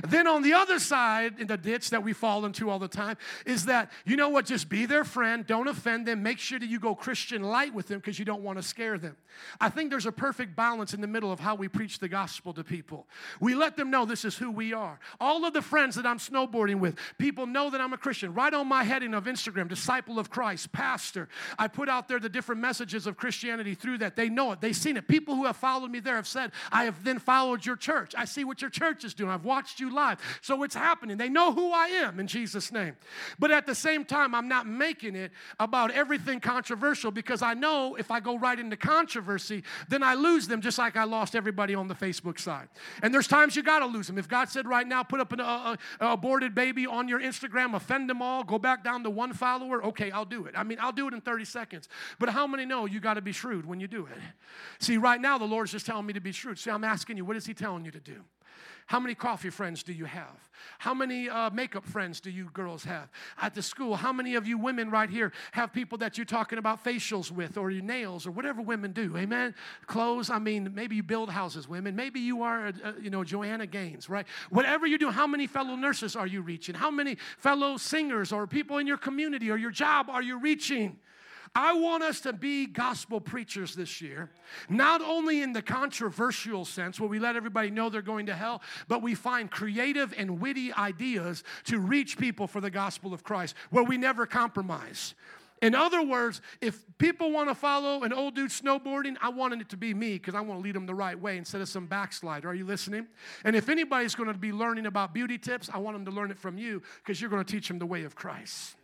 [0.07, 3.17] Then on the other side, in the ditch that we fall into all the time,
[3.45, 6.69] is that, you know what, just be their friend, don't offend them, make sure that
[6.69, 9.17] you go Christian light with them because you don't want to scare them.
[9.61, 12.53] I think there's a perfect balance in the middle of how we preach the gospel
[12.55, 13.07] to people.
[13.41, 14.99] We let them know this is who we are.
[15.21, 18.33] All of the friends that I'm snowboarding with, people know that I'm a Christian.
[18.33, 21.29] Right on my heading of Instagram, disciple of Christ, pastor.
[21.59, 24.17] I put out there the different messages of Christianity through that.
[24.17, 25.09] They know it, they've seen it.
[25.09, 28.15] People who have followed me there have said, I have then followed your church.
[28.17, 29.31] I see what your church is doing.
[29.31, 30.19] I've watched you live.
[30.43, 31.17] So it's happening.
[31.17, 32.97] They know who I am in Jesus' name.
[33.39, 37.95] But at the same time, I'm not making it about everything controversial because I know
[37.97, 41.75] if I go right into controversy, then I lose them just like I lost everybody
[41.75, 42.69] on the Facebook side.
[43.03, 44.19] And there's times you got to lose them.
[44.19, 47.75] If God said right now, put up an uh, uh, aborted baby on your Instagram,
[47.75, 50.55] offend them all, go back down to one follower, okay, I'll do it.
[50.57, 51.89] I mean, I'll do it in 30 seconds.
[52.19, 54.19] But how many know you got to be shrewd when you do it?
[54.79, 56.59] See, right now, the Lord's just telling me to be shrewd.
[56.59, 58.25] See, I'm asking you, what is He telling you to do?
[58.87, 60.49] How many coffee friends do you have?
[60.79, 63.97] How many uh, makeup friends do you girls have at the school?
[63.97, 67.59] How many of you women right here have people that you're talking about facials with
[67.59, 69.17] or your nails or whatever women do?
[69.17, 69.55] Amen.
[69.87, 70.31] Clothes.
[70.31, 71.97] I mean, maybe you build houses, women.
[71.97, 74.27] Maybe you are, a, a, you know, Joanna Gaines, right?
[74.51, 76.75] Whatever you do, how many fellow nurses are you reaching?
[76.75, 80.99] How many fellow singers or people in your community or your job are you reaching?
[81.59, 84.29] I want us to be gospel preachers this year,
[84.69, 88.61] not only in the controversial sense where we let everybody know they're going to hell,
[88.89, 93.55] but we find creative and witty ideas to reach people for the gospel of Christ,
[93.71, 95.15] where we never compromise.
[95.63, 99.71] In other words, if people want to follow an old dude snowboarding, I wanted it
[99.71, 101.87] to be me because I want to lead them the right way instead of some
[101.87, 102.51] backslider.
[102.51, 103.07] Are you listening?
[103.45, 106.31] And if anybody's going to be learning about beauty tips, I want them to learn
[106.31, 108.77] it from you because you're going to teach them the way of Christ.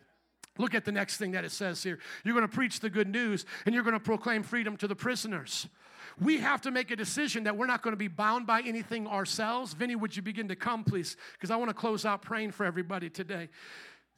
[0.59, 1.99] Look at the next thing that it says here.
[2.25, 4.97] You're going to preach the good news and you're going to proclaim freedom to the
[4.97, 5.67] prisoners.
[6.21, 9.07] We have to make a decision that we're not going to be bound by anything
[9.07, 9.73] ourselves.
[9.73, 11.17] Vinny, would you begin to come, please?
[11.33, 13.49] Because I want to close out praying for everybody today.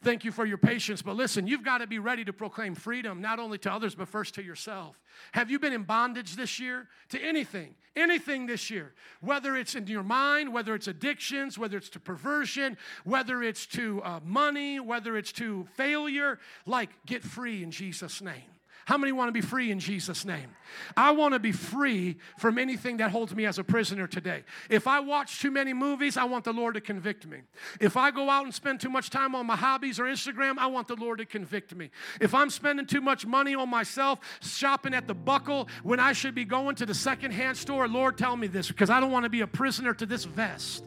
[0.04, 1.00] Thank you for your patience.
[1.00, 4.06] But listen, you've got to be ready to proclaim freedom, not only to others, but
[4.06, 5.00] first to yourself.
[5.32, 7.74] Have you been in bondage this year to anything?
[7.96, 8.92] Anything this year?
[9.22, 14.02] Whether it's in your mind, whether it's addictions, whether it's to perversion, whether it's to
[14.02, 18.42] uh, money, whether it's to failure, like get free in Jesus' name.
[18.86, 20.54] How many want to be free in Jesus' name?
[20.96, 24.44] I want to be free from anything that holds me as a prisoner today.
[24.68, 27.38] If I watch too many movies, I want the Lord to convict me.
[27.80, 30.66] If I go out and spend too much time on my hobbies or Instagram, I
[30.66, 31.90] want the Lord to convict me.
[32.20, 36.34] If I'm spending too much money on myself, shopping at the buckle when I should
[36.34, 39.30] be going to the secondhand store, Lord, tell me this because I don't want to
[39.30, 40.84] be a prisoner to this vest.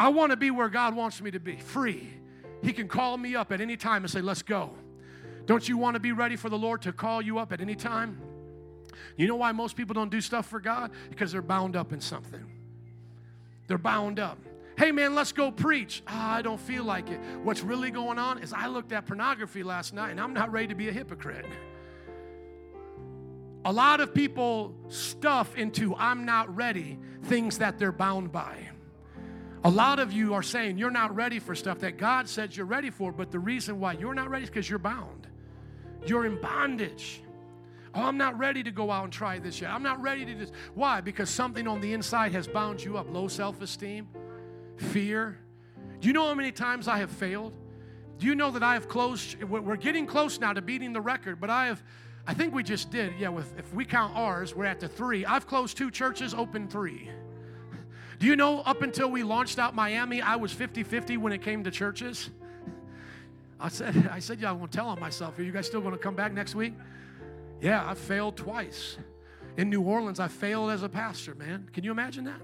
[0.00, 2.14] I want to be where God wants me to be, free.
[2.62, 4.70] He can call me up at any time and say, Let's go.
[5.46, 7.74] Don't you want to be ready for the Lord to call you up at any
[7.74, 8.20] time?
[9.16, 10.92] You know why most people don't do stuff for God?
[11.10, 12.44] Because they're bound up in something.
[13.66, 14.38] They're bound up.
[14.76, 16.02] Hey man, let's go preach.
[16.08, 17.20] Oh, I don't feel like it.
[17.42, 20.68] What's really going on is I looked at pornography last night and I'm not ready
[20.68, 21.46] to be a hypocrite.
[23.64, 28.68] A lot of people stuff into I'm not ready things that they're bound by.
[29.64, 32.66] A lot of you are saying you're not ready for stuff that God says you're
[32.66, 35.21] ready for, but the reason why you're not ready is because you're bound.
[36.06, 37.22] You're in bondage.
[37.94, 39.70] Oh, I'm not ready to go out and try this yet.
[39.70, 40.52] I'm not ready to just.
[40.74, 41.00] Why?
[41.00, 43.12] Because something on the inside has bound you up.
[43.12, 44.08] Low self esteem,
[44.76, 45.38] fear.
[46.00, 47.54] Do you know how many times I have failed?
[48.18, 49.42] Do you know that I have closed?
[49.42, 51.82] We're getting close now to beating the record, but I have.
[52.26, 53.14] I think we just did.
[53.18, 55.24] Yeah, with, if we count ours, we're at the three.
[55.24, 57.10] I've closed two churches, opened three.
[58.20, 61.42] Do you know up until we launched out Miami, I was 50 50 when it
[61.42, 62.30] came to churches?
[63.62, 65.38] I said, I said, yeah, I won't tell on myself.
[65.38, 66.74] Are you guys still going to come back next week?
[67.60, 68.98] Yeah, I failed twice.
[69.56, 71.68] In New Orleans, I failed as a pastor, man.
[71.72, 72.40] Can you imagine that?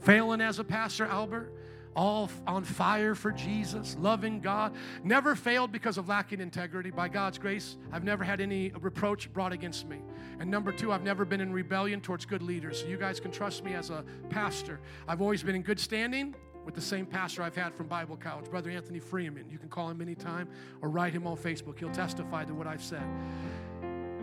[0.00, 1.52] Failing as a pastor, Albert,
[1.96, 4.74] all on fire for Jesus, loving God.
[5.02, 6.90] Never failed because of lacking integrity.
[6.90, 9.98] By God's grace, I've never had any reproach brought against me.
[10.40, 12.80] And number two, I've never been in rebellion towards good leaders.
[12.80, 14.80] So you guys can trust me as a pastor.
[15.06, 16.34] I've always been in good standing
[16.70, 19.44] with the same pastor I've had from Bible College, Brother Anthony Freeman.
[19.50, 20.48] You can call him anytime
[20.80, 21.80] or write him on Facebook.
[21.80, 23.02] He'll testify to what I've said.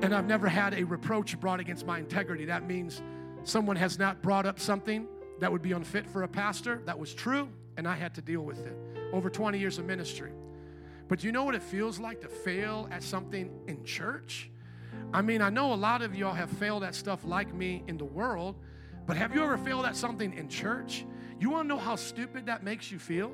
[0.02, 2.46] And I've never had a reproach brought against my integrity.
[2.46, 3.02] That means
[3.44, 5.10] someone has not brought up something
[5.42, 6.82] that would be unfit for a pastor.
[6.86, 8.78] That was true, and I had to deal with it.
[9.12, 10.32] Over 20 years of ministry.
[11.10, 14.50] But you know what it feels like to fail at something in church?
[15.12, 17.98] I mean, I know a lot of y'all have failed at stuff like me in
[17.98, 18.56] the world,
[19.06, 21.04] but have you ever failed at something in church?
[21.39, 23.32] You want to know how stupid that makes you feel?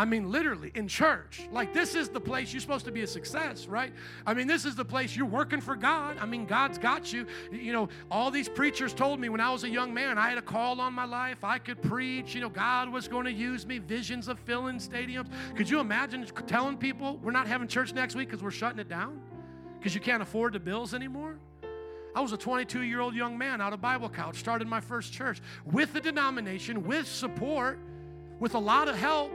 [0.00, 1.42] I mean, literally, in church.
[1.52, 3.92] Like, this is the place you're supposed to be a success, right?
[4.26, 6.16] I mean, this is the place you're working for God.
[6.18, 7.26] I mean, God's got you.
[7.52, 10.38] You know, all these preachers told me when I was a young man, I had
[10.38, 11.44] a call on my life.
[11.44, 12.34] I could preach.
[12.34, 15.28] You know, God was going to use me, visions of filling stadiums.
[15.54, 18.88] Could you imagine telling people we're not having church next week because we're shutting it
[18.88, 19.20] down?
[19.78, 21.38] Because you can't afford the bills anymore?
[22.14, 25.12] I was a 22 year old young man out of Bible college, started my first
[25.12, 27.78] church with the denomination, with support,
[28.38, 29.32] with a lot of help,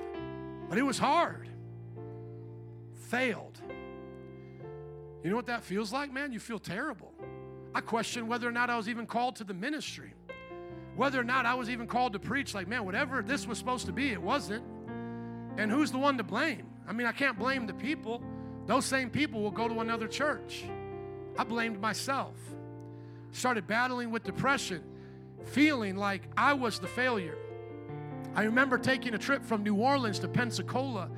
[0.70, 1.48] but it was hard.
[2.94, 3.62] Failed.
[5.24, 6.32] You know what that feels like, man?
[6.32, 7.14] You feel terrible.
[7.74, 10.14] I question whether or not I was even called to the ministry,
[10.96, 12.54] whether or not I was even called to preach.
[12.54, 14.64] Like, man, whatever this was supposed to be, it wasn't.
[15.58, 16.68] And who's the one to blame?
[16.88, 18.22] I mean, I can't blame the people.
[18.66, 20.66] Those same people will go to another church.
[21.38, 22.36] I blamed myself
[23.36, 24.82] started battling with depression,
[25.44, 27.38] feeling like I was the failure.
[28.34, 31.10] I remember taking a trip from New Orleans to Pensacola,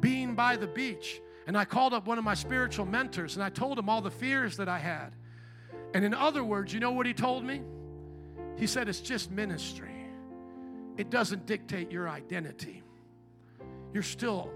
[0.00, 3.50] being by the beach, and I called up one of my spiritual mentors and I
[3.50, 5.12] told him all the fears that I had.
[5.94, 7.62] And in other words, you know what he told me?
[8.56, 9.94] He said, It's just ministry,
[10.96, 12.82] it doesn't dictate your identity.
[13.92, 14.50] You're still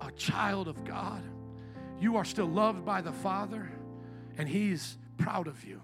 [0.00, 1.22] a child of God,
[2.00, 3.70] you are still loved by the Father,
[4.36, 5.80] and He's proud of you.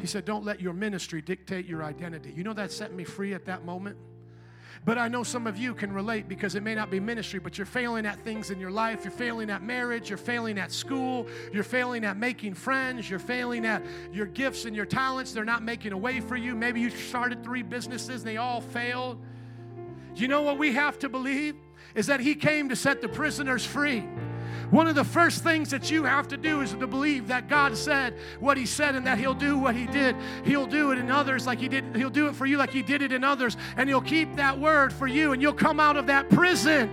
[0.00, 2.32] He said, Don't let your ministry dictate your identity.
[2.36, 3.96] You know that set me free at that moment?
[4.84, 7.56] But I know some of you can relate because it may not be ministry, but
[7.56, 9.04] you're failing at things in your life.
[9.04, 10.10] You're failing at marriage.
[10.10, 11.26] You're failing at school.
[11.52, 13.08] You're failing at making friends.
[13.08, 15.32] You're failing at your gifts and your talents.
[15.32, 16.54] They're not making a way for you.
[16.54, 19.18] Maybe you started three businesses and they all failed.
[20.14, 21.56] You know what we have to believe?
[21.94, 24.04] Is that He came to set the prisoners free.
[24.74, 27.76] One of the first things that you have to do is to believe that God
[27.76, 30.16] said what He said and that He'll do what He did.
[30.44, 31.94] He'll do it in others like He did.
[31.94, 33.56] He'll do it for you like He did it in others.
[33.76, 36.90] And He'll keep that word for you and you'll come out of that prison.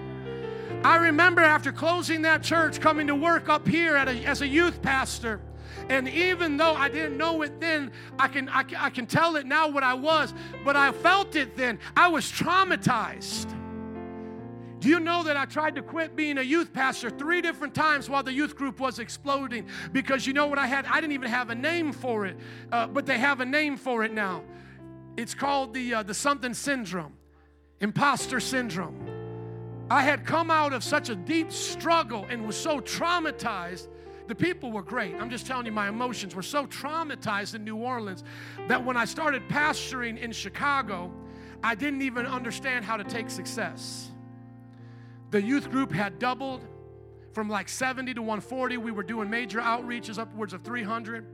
[0.83, 4.83] I remember after closing that church, coming to work up here a, as a youth
[4.83, 5.41] pastor.
[5.89, 9.47] And even though I didn't know it then, I can, I, I can tell it
[9.47, 11.79] now what I was, but I felt it then.
[11.97, 13.57] I was traumatized.
[14.81, 18.09] Do you know that I tried to quit being a youth pastor three different times
[18.09, 19.67] while the youth group was exploding?
[19.91, 20.87] Because you know what I had?
[20.87, 22.35] I didn't even have a name for it,
[22.71, 24.43] uh, but they have a name for it now.
[25.17, 27.13] It's called the, uh, the something syndrome,
[27.79, 29.05] imposter syndrome.
[29.91, 33.87] I had come out of such a deep struggle and was so traumatized.
[34.25, 35.13] The people were great.
[35.13, 38.23] I'm just telling you, my emotions were so traumatized in New Orleans
[38.67, 41.11] that when I started pastoring in Chicago,
[41.63, 44.10] I didn't even understand how to take success.
[45.31, 46.65] The youth group had doubled
[47.33, 48.77] from like 70 to 140.
[48.77, 51.25] We were doing major outreaches, upwards of 300.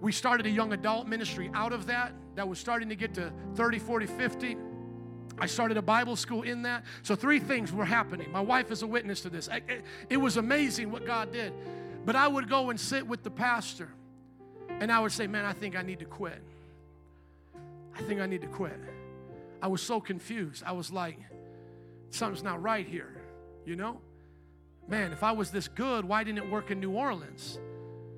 [0.00, 3.32] We started a young adult ministry out of that, that was starting to get to
[3.54, 4.56] 30, 40, 50.
[5.38, 6.84] I started a Bible school in that.
[7.02, 8.30] So, three things were happening.
[8.30, 9.48] My wife is a witness to this.
[10.08, 11.52] It was amazing what God did.
[12.04, 13.88] But I would go and sit with the pastor,
[14.68, 16.42] and I would say, Man, I think I need to quit.
[17.96, 18.78] I think I need to quit.
[19.62, 20.62] I was so confused.
[20.66, 21.18] I was like,
[22.10, 23.22] something's not right here,
[23.64, 24.00] you know?
[24.86, 27.58] Man, if I was this good, why didn't it work in New Orleans?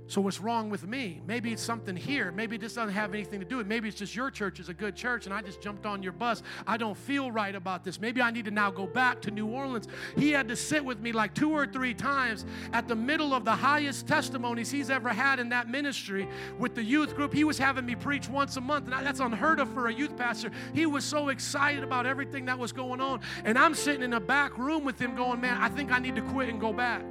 [0.09, 1.21] So what's wrong with me?
[1.27, 2.31] Maybe it's something here.
[2.31, 3.69] Maybe this doesn't have anything to do with it.
[3.69, 6.13] Maybe it's just your church is a good church and I just jumped on your
[6.13, 6.45] bus.
[6.65, 8.01] I don't feel right about this.
[8.01, 9.89] Maybe I need to now go back to New Orleans.
[10.17, 13.45] He had to sit with me like two or three times at the middle of
[13.45, 17.35] the highest testimonies he's ever had in that ministry with the youth group.
[17.35, 20.17] He was having me preach once a month, and that's unheard of for a youth
[20.17, 20.53] pastor.
[20.73, 23.21] He was so excited about everything that was going on.
[23.45, 26.15] And I'm sitting in a back room with him going, Man, I think I need
[26.15, 27.03] to quit and go back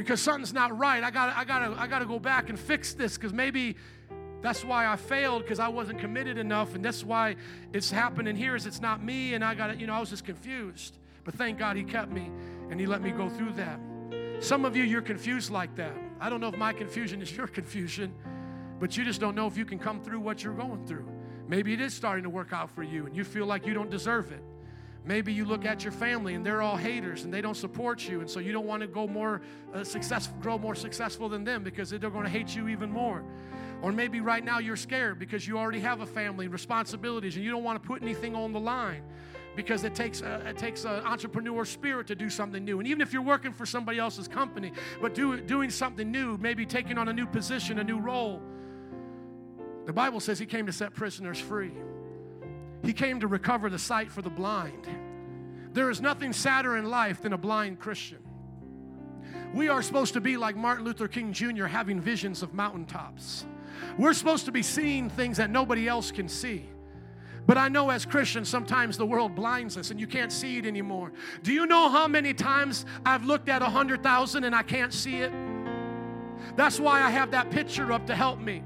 [0.00, 1.04] because something's not right.
[1.04, 3.76] I got I got to I got to go back and fix this cuz maybe
[4.40, 7.36] that's why I failed because I wasn't committed enough and that's why
[7.74, 10.24] it's happening here is it's not me and I got you know I was just
[10.24, 10.96] confused.
[11.24, 12.30] But thank God he kept me
[12.70, 13.78] and he let me go through that.
[14.40, 15.94] Some of you you're confused like that.
[16.18, 18.14] I don't know if my confusion is your confusion,
[18.78, 21.06] but you just don't know if you can come through what you're going through.
[21.46, 23.90] Maybe it is starting to work out for you and you feel like you don't
[23.90, 24.42] deserve it.
[25.04, 28.20] Maybe you look at your family and they're all haters and they don't support you,
[28.20, 29.40] and so you don't want to go more
[29.72, 33.24] uh, successful, grow more successful than them because they're going to hate you even more.
[33.82, 37.44] Or maybe right now you're scared because you already have a family and responsibilities and
[37.44, 39.02] you don't want to put anything on the line
[39.56, 42.78] because it takes a, it takes an entrepreneur spirit to do something new.
[42.78, 46.66] And even if you're working for somebody else's company, but do, doing something new, maybe
[46.66, 48.40] taking on a new position, a new role,
[49.86, 51.72] the Bible says He came to set prisoners free.
[52.82, 54.88] He came to recover the sight for the blind.
[55.72, 58.18] There is nothing sadder in life than a blind Christian.
[59.54, 63.46] We are supposed to be like Martin Luther King Jr., having visions of mountaintops.
[63.98, 66.68] We're supposed to be seeing things that nobody else can see.
[67.46, 70.66] But I know as Christians, sometimes the world blinds us and you can't see it
[70.66, 71.12] anymore.
[71.42, 75.16] Do you know how many times I've looked at a 100,000 and I can't see
[75.16, 75.32] it?
[76.56, 78.62] That's why I have that picture up to help me.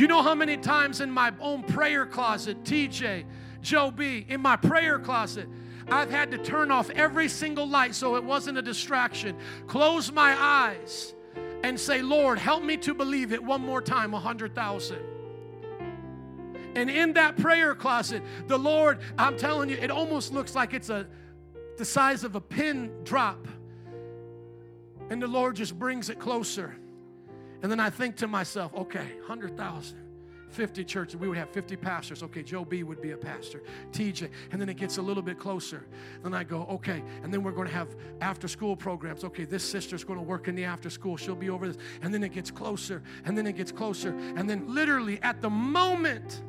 [0.00, 3.26] Do you know how many times in my own prayer closet, TJ,
[3.60, 5.46] Joe B, in my prayer closet,
[5.90, 9.36] I've had to turn off every single light so it wasn't a distraction,
[9.66, 11.12] close my eyes,
[11.62, 15.02] and say, Lord, help me to believe it one more time, a hundred thousand.
[16.74, 20.88] And in that prayer closet, the Lord, I'm telling you, it almost looks like it's
[20.88, 21.06] a
[21.76, 23.46] the size of a pin drop.
[25.10, 26.74] And the Lord just brings it closer.
[27.62, 30.10] And then I think to myself, okay, 100,000.
[30.50, 32.22] 50 churches, we would have 50 pastors.
[32.22, 34.30] Okay, Joe B would be a pastor, TJ.
[34.50, 35.86] And then it gets a little bit closer.
[36.22, 39.24] Then I go, okay, and then we're going to have after school programs.
[39.24, 41.16] Okay, this sister's going to work in the after school.
[41.16, 41.78] She'll be over this.
[42.02, 44.10] And then it gets closer, and then it gets closer.
[44.36, 46.42] And then literally at the moment,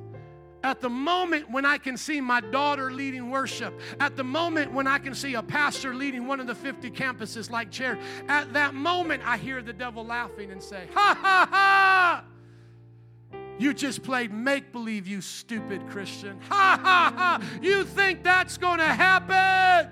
[0.63, 4.87] at the moment when I can see my daughter leading worship, at the moment when
[4.87, 7.97] I can see a pastor leading one of the 50 campuses like chair,
[8.27, 12.23] at that moment I hear the devil laughing and say, Ha ha ha!
[13.57, 16.39] You just played make believe, you stupid Christian.
[16.49, 17.59] Ha ha ha!
[17.61, 19.91] You think that's to happen?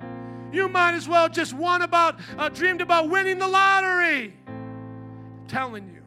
[0.52, 4.34] You might as well just won about, uh, dreamed about winning the lottery.
[4.48, 6.02] I'm telling you.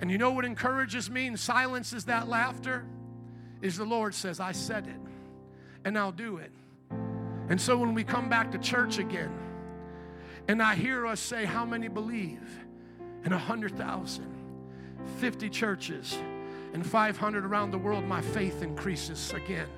[0.00, 2.84] And you know what encourages me and silences that laughter?
[3.64, 5.00] Is the Lord says, I said it.
[5.86, 6.52] and I'll do it.
[7.48, 9.32] And so when we come back to church again,
[10.48, 12.42] and I hear us say, How many believe?
[13.24, 14.26] And 100,000,
[15.18, 16.18] 50 churches,
[16.74, 19.68] and 500 around the world, my faith increases again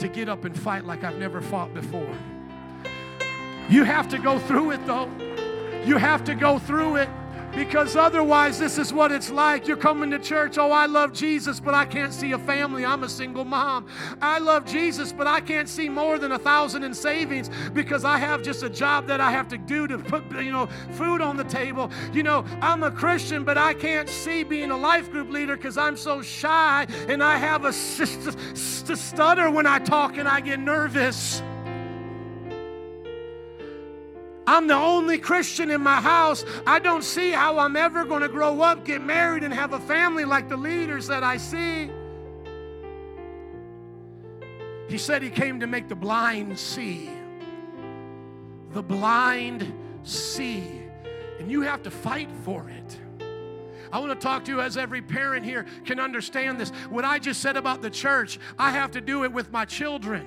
[0.00, 2.16] to get up and fight like I've never fought before.
[3.68, 5.08] You have to go through it though.
[5.84, 7.08] You have to go through it
[7.54, 9.66] because otherwise, this is what it's like.
[9.66, 10.58] You're coming to church.
[10.58, 12.84] Oh, I love Jesus, but I can't see a family.
[12.84, 13.86] I'm a single mom.
[14.22, 18.18] I love Jesus, but I can't see more than a thousand in savings because I
[18.18, 21.36] have just a job that I have to do to put, you know, food on
[21.36, 21.90] the table.
[22.12, 25.76] You know, I'm a Christian, but I can't see being a life group leader because
[25.76, 30.60] I'm so shy and I have a st stutter when I talk and I get
[30.60, 31.42] nervous.
[34.50, 36.44] I'm the only Christian in my house.
[36.66, 39.78] I don't see how I'm ever going to grow up, get married, and have a
[39.78, 41.88] family like the leaders that I see.
[44.88, 47.10] He said he came to make the blind see.
[48.72, 49.72] The blind
[50.02, 50.82] see.
[51.38, 52.98] And you have to fight for it.
[53.92, 56.70] I want to talk to you as every parent here can understand this.
[56.88, 60.26] What I just said about the church, I have to do it with my children.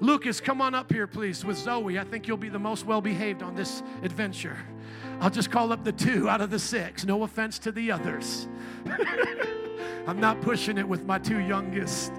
[0.00, 1.98] Lucas, come on up here, please, with Zoe.
[1.98, 4.58] I think you'll be the most well behaved on this adventure.
[5.20, 7.04] I'll just call up the two out of the six.
[7.04, 8.48] No offense to the others.
[10.06, 12.12] I'm not pushing it with my two youngest.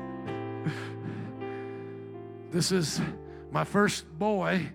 [2.51, 3.01] This is
[3.51, 4.67] my first boy,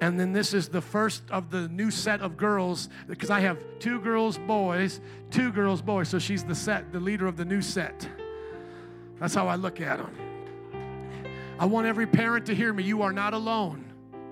[0.00, 3.58] and then this is the first of the new set of girls because I have
[3.78, 5.00] two girls, boys,
[5.30, 6.08] two girls, boys.
[6.08, 8.08] So she's the set, the leader of the new set.
[9.18, 10.21] That's how I look at them.
[11.62, 12.82] I want every parent to hear me.
[12.82, 13.84] You are not alone.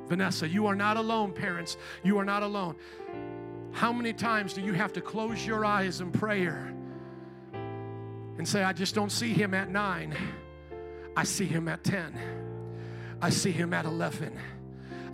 [0.08, 1.76] Vanessa, you are not alone, parents.
[2.02, 2.74] You are not alone.
[3.70, 6.74] How many times do you have to close your eyes in prayer
[7.52, 10.12] and say, I just don't see him at nine,
[11.16, 12.18] I see him at 10,
[13.22, 14.36] I see him at 11,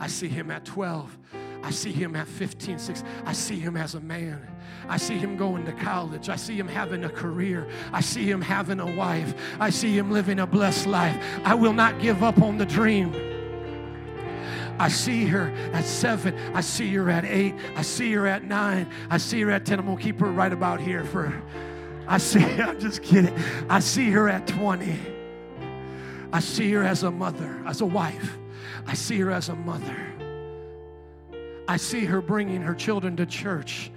[0.01, 1.19] I see him at 12.
[1.63, 3.09] I see him at 15, 16.
[3.25, 4.47] I see him as a man.
[4.89, 6.29] I see him going to college.
[6.29, 7.67] I see him having a career.
[7.93, 9.35] I see him having a wife.
[9.59, 11.23] I see him living a blessed life.
[11.45, 13.15] I will not give up on the dream.
[14.79, 16.37] I see her at seven.
[16.55, 17.55] I see her at eight.
[17.75, 18.89] I see her at nine.
[19.11, 19.79] I see her at 10.
[19.79, 21.43] I'm going to keep her right about here for.
[22.07, 23.35] I see, I'm just kidding.
[23.69, 24.99] I see her at 20.
[26.33, 28.39] I see her as a mother, as a wife.
[28.87, 30.16] I see her as a mother.
[31.69, 33.91] I see her bringing her children to church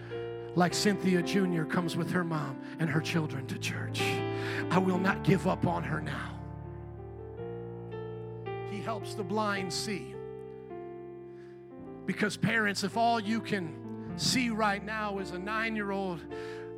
[0.56, 1.64] like Cynthia Jr.
[1.64, 4.02] comes with her mom and her children to church.
[4.72, 6.36] I will not give up on her now.
[8.72, 10.16] He helps the blind see.
[12.06, 13.74] Because, parents, if all you can
[14.18, 16.20] see right now is a nine year old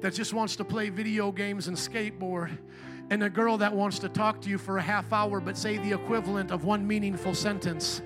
[0.01, 2.57] that just wants to play video games and skateboard,
[3.09, 5.77] and a girl that wants to talk to you for a half hour but say
[5.77, 8.01] the equivalent of one meaningful sentence.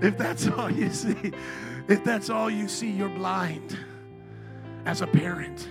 [0.00, 1.32] If that's all you see,
[1.88, 3.78] if that's all you see, you're blind
[4.86, 5.68] as a parent.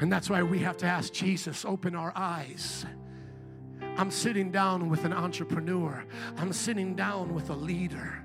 [0.00, 2.86] And that's why we have to ask Jesus, open our eyes.
[3.96, 6.04] I'm sitting down with an entrepreneur.
[6.36, 8.24] I'm sitting down with a leader.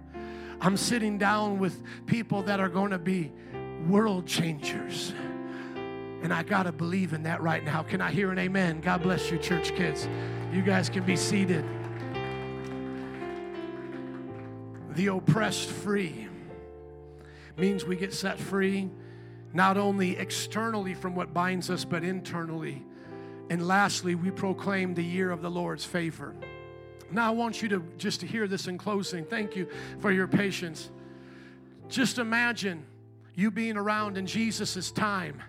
[0.62, 3.32] I'm sitting down with people that are going to be
[3.88, 5.14] world changers.
[6.22, 7.84] And I got to believe in that right now.
[7.84, 8.82] Can I hear an amen?
[8.82, 10.08] God bless you, church kids.
[10.54, 11.66] You guys can be seated.
[14.96, 16.28] The oppressed free
[17.58, 18.90] means we get set free
[19.54, 22.84] not only externally from what binds us, but internally.
[23.50, 26.36] And lastly, we proclaim the year of the Lord's favor.
[27.12, 29.26] Now, I want you to just to hear this in closing.
[29.26, 29.68] Thank you
[30.00, 30.90] for your patience.
[31.88, 32.86] Just imagine
[33.36, 35.42] you being around in Jesus' time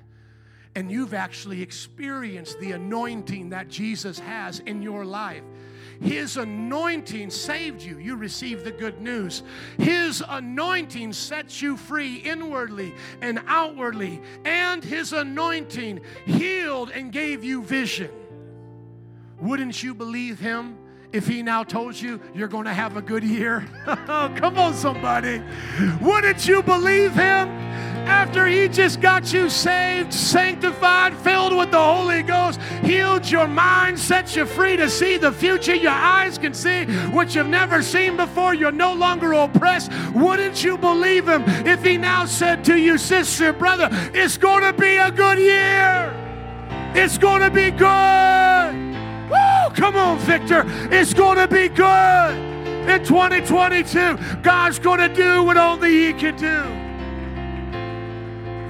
[0.74, 5.44] and you've actually experienced the anointing that Jesus has in your life.
[6.00, 7.98] His anointing saved you.
[7.98, 9.42] You received the good news.
[9.78, 14.20] His anointing sets you free inwardly and outwardly.
[14.44, 18.10] And His anointing healed and gave you vision.
[19.40, 20.78] Wouldn't you believe Him?
[21.14, 23.66] If he now told you you're going to have a good year?
[24.06, 25.42] Oh, come on, somebody.
[26.00, 27.48] Wouldn't you believe him?
[28.06, 33.98] after He just got you saved, sanctified, filled with the Holy Ghost, healed your mind,
[33.98, 35.74] set you free to see the future.
[35.74, 38.54] Your eyes can see what you've never seen before.
[38.54, 39.90] You're no longer oppressed.
[40.14, 44.72] Wouldn't you believe Him if He now said to you, sister, brother, it's going to
[44.78, 46.12] be a good year?
[46.94, 48.63] It's going to be good.
[49.70, 50.64] Come on, Victor.
[50.90, 52.54] It's going to be good.
[52.88, 56.84] In 2022, God's going to do what only He can do.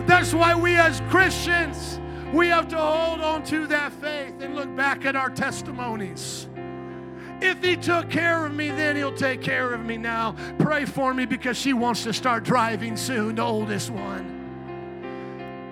[0.06, 1.98] That's why we as Christians,
[2.32, 6.48] we have to hold on to that faith and look back at our testimonies.
[7.40, 10.36] If he took care of me then, he'll take care of me now.
[10.58, 14.43] Pray for me because she wants to start driving soon, the oldest one.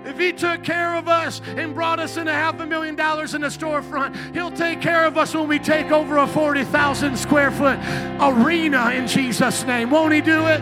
[0.05, 3.35] If he took care of us and brought us in a half a million dollars
[3.35, 7.51] in a storefront, he'll take care of us when we take over a 40,000 square
[7.51, 7.79] foot
[8.21, 9.91] arena in Jesus' name.
[9.91, 10.61] Won't he do it?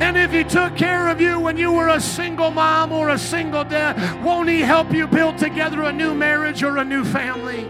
[0.00, 3.18] And if he took care of you when you were a single mom or a
[3.18, 7.68] single dad, won't he help you build together a new marriage or a new family?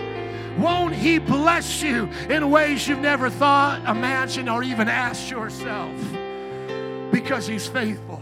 [0.58, 5.94] Won't he bless you in ways you've never thought, imagined, or even asked yourself?
[7.10, 8.21] Because he's faithful.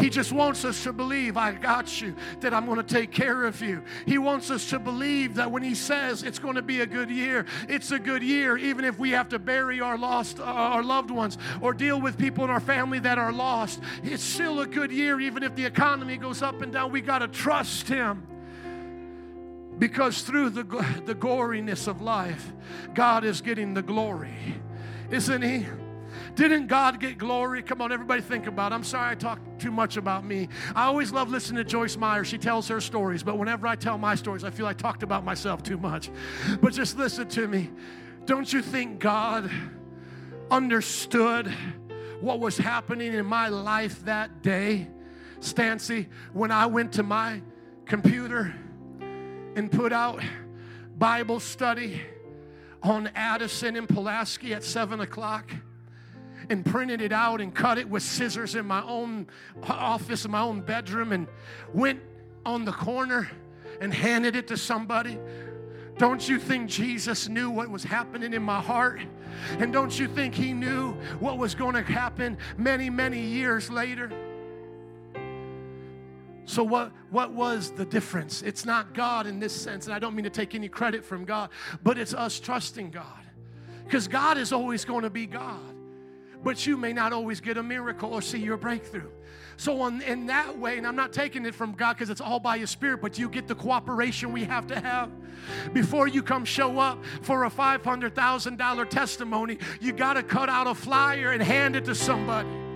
[0.00, 3.44] He just wants us to believe, I got you, that I'm going to take care
[3.44, 3.82] of you.
[4.06, 7.10] He wants us to believe that when He says it's going to be a good
[7.10, 10.82] year, it's a good year, even if we have to bury our lost, uh, our
[10.82, 13.80] loved ones, or deal with people in our family that are lost.
[14.02, 16.92] It's still a good year, even if the economy goes up and down.
[16.92, 18.26] We got to trust Him.
[19.78, 20.64] Because through the,
[21.06, 22.52] the goriness of life,
[22.94, 24.34] God is getting the glory,
[25.10, 25.66] isn't He?
[26.38, 27.64] Didn't God get glory?
[27.64, 28.76] Come on, everybody think about it.
[28.76, 30.48] I'm sorry I talk too much about me.
[30.72, 32.22] I always love listening to Joyce Meyer.
[32.22, 35.24] She tells her stories, but whenever I tell my stories, I feel I talked about
[35.24, 36.10] myself too much.
[36.60, 37.72] But just listen to me.
[38.24, 39.50] Don't you think God
[40.48, 41.52] understood
[42.20, 44.86] what was happening in my life that day?
[45.40, 47.42] Stancy, when I went to my
[47.84, 48.54] computer
[49.56, 50.22] and put out
[50.96, 52.00] Bible study
[52.80, 55.50] on Addison and Pulaski at 7 o'clock
[56.50, 59.26] and printed it out and cut it with scissors in my own
[59.62, 61.26] office, in my own bedroom, and
[61.72, 62.00] went
[62.44, 63.30] on the corner
[63.80, 65.18] and handed it to somebody.
[65.98, 69.00] Don't you think Jesus knew what was happening in my heart?
[69.58, 74.10] And don't you think He knew what was going to happen many, many years later?
[76.44, 78.40] So, what, what was the difference?
[78.40, 81.26] It's not God in this sense, and I don't mean to take any credit from
[81.26, 81.50] God,
[81.82, 83.04] but it's us trusting God.
[83.84, 85.77] Because God is always going to be God
[86.42, 89.10] but you may not always get a miracle or see your breakthrough.
[89.56, 92.38] So, on, in that way, and I'm not taking it from God because it's all
[92.38, 95.10] by His Spirit, but you get the cooperation we have to have.
[95.72, 100.74] Before you come show up for a $500,000 testimony, you got to cut out a
[100.74, 102.67] flyer and hand it to somebody.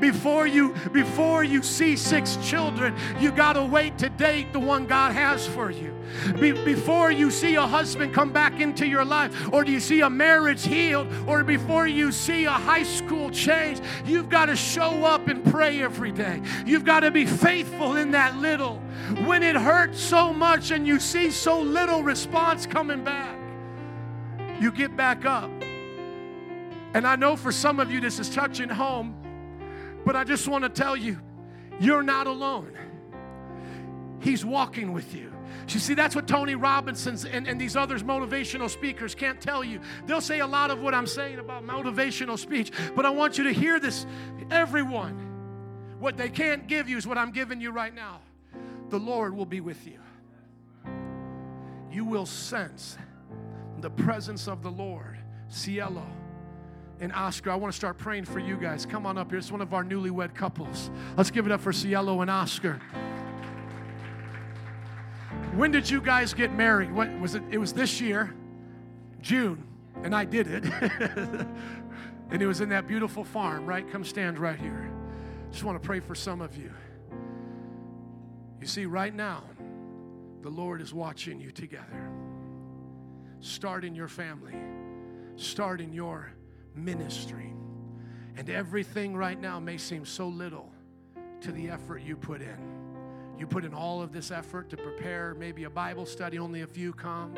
[0.00, 4.86] Before you before you see six children, you got to wait to date the one
[4.86, 5.94] God has for you.
[6.40, 10.00] Be, before you see a husband come back into your life, or do you see
[10.00, 15.04] a marriage healed, or before you see a high school change, you've got to show
[15.04, 16.40] up and pray every day.
[16.66, 18.76] You've got to be faithful in that little.
[19.24, 23.36] When it hurts so much and you see so little response coming back,
[24.60, 25.50] you get back up.
[26.94, 29.14] And I know for some of you this is touching home
[30.08, 31.20] but I just want to tell you,
[31.80, 32.72] you're not alone.
[34.20, 35.30] He's walking with you.
[35.68, 39.80] You see, that's what Tony Robbins and, and these others motivational speakers can't tell you.
[40.06, 43.44] They'll say a lot of what I'm saying about motivational speech, but I want you
[43.44, 44.06] to hear this.
[44.50, 48.22] Everyone, what they can't give you is what I'm giving you right now.
[48.88, 50.00] The Lord will be with you.
[51.92, 52.96] You will sense
[53.82, 55.18] the presence of the Lord.
[55.50, 56.06] Cielo
[57.00, 57.50] and Oscar.
[57.50, 58.86] I want to start praying for you guys.
[58.86, 59.38] Come on up here.
[59.38, 60.90] It's one of our newlywed couples.
[61.16, 62.80] Let's give it up for Cielo and Oscar.
[65.54, 66.92] When did you guys get married?
[66.92, 67.42] What was it?
[67.50, 68.34] It was this year,
[69.20, 69.66] June,
[70.02, 70.64] and I did it.
[72.30, 73.90] and it was in that beautiful farm, right?
[73.90, 74.90] Come stand right here.
[75.50, 76.72] Just want to pray for some of you.
[78.60, 79.44] You see, right now,
[80.42, 82.10] the Lord is watching you together.
[83.40, 84.54] Start in your family.
[85.36, 86.32] Start in your
[86.74, 87.52] ministry.
[88.36, 90.72] And everything right now may seem so little
[91.40, 92.78] to the effort you put in.
[93.38, 96.66] You put in all of this effort to prepare maybe a Bible study, only a
[96.66, 97.34] few come,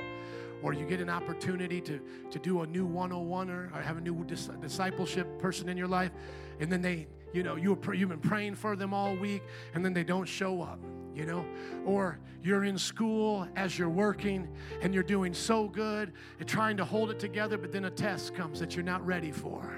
[0.63, 2.01] or you get an opportunity to,
[2.31, 6.13] to do a new 101er or have a new dis- discipleship person in your life,
[6.59, 9.43] and then they, you know, you you've been praying for them all week,
[9.75, 10.81] and then they don't show up
[11.15, 11.45] you know?
[11.85, 14.49] Or you're in school as you're working
[14.81, 18.35] and you're doing so good and trying to hold it together, but then a test
[18.35, 19.75] comes that you're not ready for,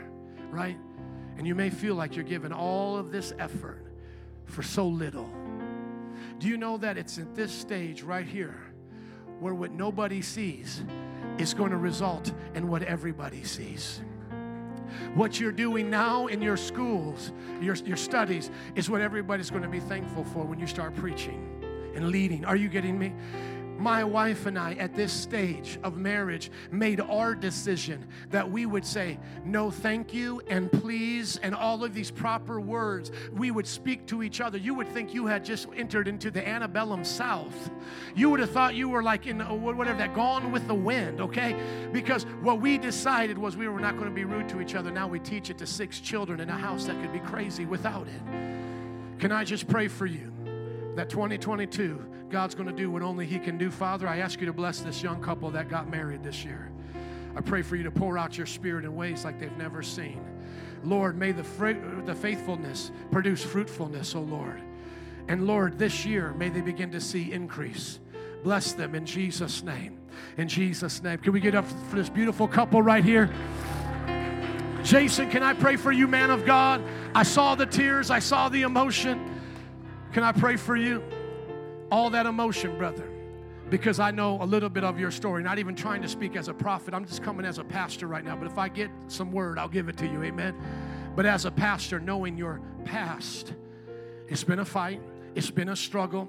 [0.50, 0.78] right?
[1.36, 3.86] And you may feel like you're giving all of this effort
[4.44, 5.30] for so little.
[6.38, 8.61] Do you know that it's at this stage right here
[9.42, 10.84] where what nobody sees
[11.36, 14.00] is going to result in what everybody sees?
[15.14, 19.68] What you're doing now in your schools, your, your studies, is what everybody's going to
[19.68, 22.44] be thankful for when you start preaching and leading.
[22.44, 23.12] Are you getting me?
[23.82, 28.86] My wife and I, at this stage of marriage, made our decision that we would
[28.86, 34.06] say no, thank you, and please, and all of these proper words, we would speak
[34.06, 34.56] to each other.
[34.56, 37.70] You would think you had just entered into the antebellum South.
[38.14, 41.20] You would have thought you were like in uh, whatever that, gone with the wind,
[41.20, 41.56] okay?
[41.92, 44.92] Because what we decided was we were not going to be rude to each other.
[44.92, 48.06] Now we teach it to six children in a house that could be crazy without
[48.06, 49.18] it.
[49.18, 50.32] Can I just pray for you
[50.94, 53.70] that 2022, God's going to do what only He can do?
[53.70, 56.70] Father, I ask you to bless this young couple that got married this year.
[57.34, 60.22] I pray for you to pour out your spirit in ways like they've never seen.
[60.84, 61.42] Lord, may the,
[62.04, 64.60] the faithfulness produce fruitfulness, oh Lord.
[65.28, 68.00] And Lord, this year, may they begin to see increase.
[68.42, 69.98] Bless them in Jesus' name.
[70.36, 71.18] In Jesus' name.
[71.18, 73.30] Can we get up for this beautiful couple right here?
[74.82, 76.82] Jason, can I pray for you, man of God?
[77.14, 79.40] I saw the tears, I saw the emotion.
[80.12, 81.02] Can I pray for you?
[81.90, 83.08] All that emotion, brother,
[83.70, 85.42] because I know a little bit of your story.
[85.42, 88.24] Not even trying to speak as a prophet, I'm just coming as a pastor right
[88.24, 88.36] now.
[88.36, 90.22] But if I get some word, I'll give it to you.
[90.22, 90.54] Amen.
[91.16, 93.54] But as a pastor, knowing your past,
[94.28, 95.00] it's been a fight,
[95.34, 96.28] it's been a struggle,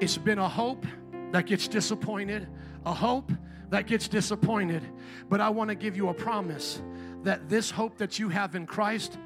[0.00, 0.84] it's been a hope
[1.30, 2.48] that gets disappointed,
[2.84, 3.30] a hope
[3.70, 4.82] that gets disappointed.
[5.28, 6.82] But I want to give you a promise
[7.22, 9.18] that this hope that you have in Christ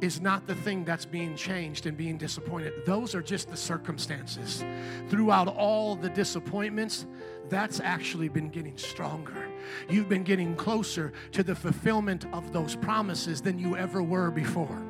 [0.00, 2.72] is not the thing that's being changed and being disappointed.
[2.86, 4.64] Those are just the circumstances.
[5.08, 7.06] Throughout all the disappointments,
[7.48, 9.48] that's actually been getting stronger.
[9.88, 14.82] You've been getting closer to the fulfillment of those promises than you ever were before.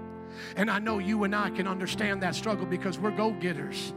[0.57, 3.93] And I know you and I can understand that struggle because we're go getters.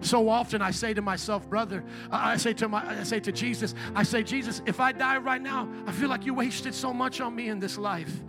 [0.00, 3.74] So often I say to myself, brother, I say to my I say to Jesus,
[3.94, 7.20] I say, Jesus, if I die right now, I feel like you wasted so much
[7.20, 8.22] on me in this life.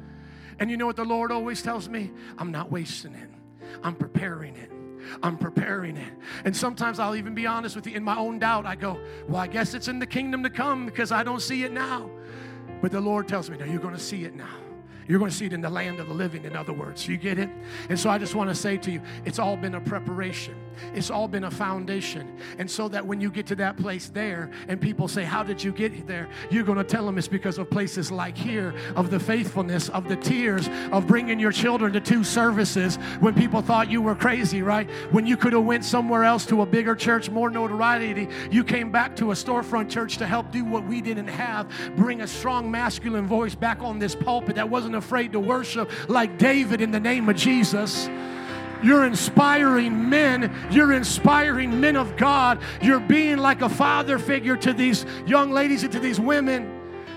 [0.60, 2.12] And you know what the Lord always tells me?
[2.38, 3.30] I'm not wasting it.
[3.84, 4.72] I'm preparing it.
[5.22, 6.14] I'm preparing it.
[6.46, 9.42] And sometimes I'll even be honest with you, in my own doubt, I go, Well,
[9.42, 12.10] I guess it's in the kingdom to come because I don't see it now.
[12.82, 14.56] But the Lord tells me, No, you're going to see it now.
[15.08, 17.08] You're going to see it in the land of the living, in other words.
[17.08, 17.50] You get it?
[17.90, 20.56] And so I just want to say to you, it's all been a preparation,
[20.94, 22.38] it's all been a foundation.
[22.58, 25.64] And so that when you get to that place there and people say, How did
[25.64, 26.28] you get there?
[26.50, 30.08] You're going to tell them it's because of places like here, of the faithfulness, of
[30.08, 34.62] the tears, of bringing your children to two services when people thought you were crazy,
[34.62, 34.90] right?
[35.12, 38.92] When you could have went somewhere else to a bigger church, more notoriety, you came
[38.92, 42.72] back to a storefront church to help do what we didn't have, bring a strong
[42.72, 47.00] masculine voice back on this pulpit that wasn't afraid to worship like David in the
[47.00, 48.10] name of Jesus.
[48.84, 50.54] You're inspiring men.
[50.72, 52.62] You're inspiring men of God.
[52.82, 56.72] You're being like a father figure to these young ladies and to these women.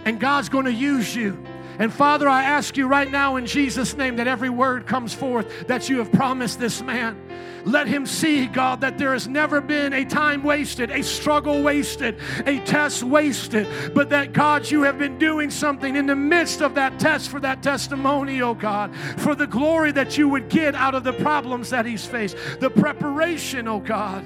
[0.05, 1.43] And God's going to use you.
[1.79, 5.69] And Father, I ask you right now in Jesus' name that every word comes forth
[5.69, 7.17] that you have promised this man.
[7.65, 12.19] Let him see, God, that there has never been a time wasted, a struggle wasted,
[12.47, 16.75] a test wasted, but that, God, you have been doing something in the midst of
[16.75, 20.95] that test for that testimony, oh God, for the glory that you would get out
[20.95, 24.25] of the problems that he's faced, the preparation, oh God.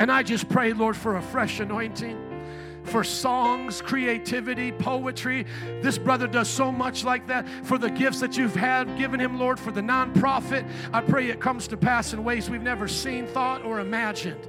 [0.00, 2.23] And I just pray, Lord, for a fresh anointing
[2.84, 5.46] for songs, creativity, poetry.
[5.82, 7.48] This brother does so much like that.
[7.64, 11.40] For the gifts that you've had given him, Lord, for the nonprofit, I pray it
[11.40, 14.48] comes to pass in ways we've never seen, thought, or imagined.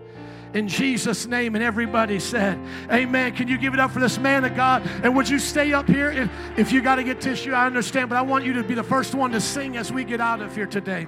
[0.54, 2.58] In Jesus' name, and everybody said,
[2.90, 3.36] Amen.
[3.36, 4.88] Can you give it up for this man of God?
[5.04, 6.12] And would you stay up here?
[6.12, 8.74] If, if you got to get tissue, I understand, but I want you to be
[8.74, 11.08] the first one to sing as we get out of here today.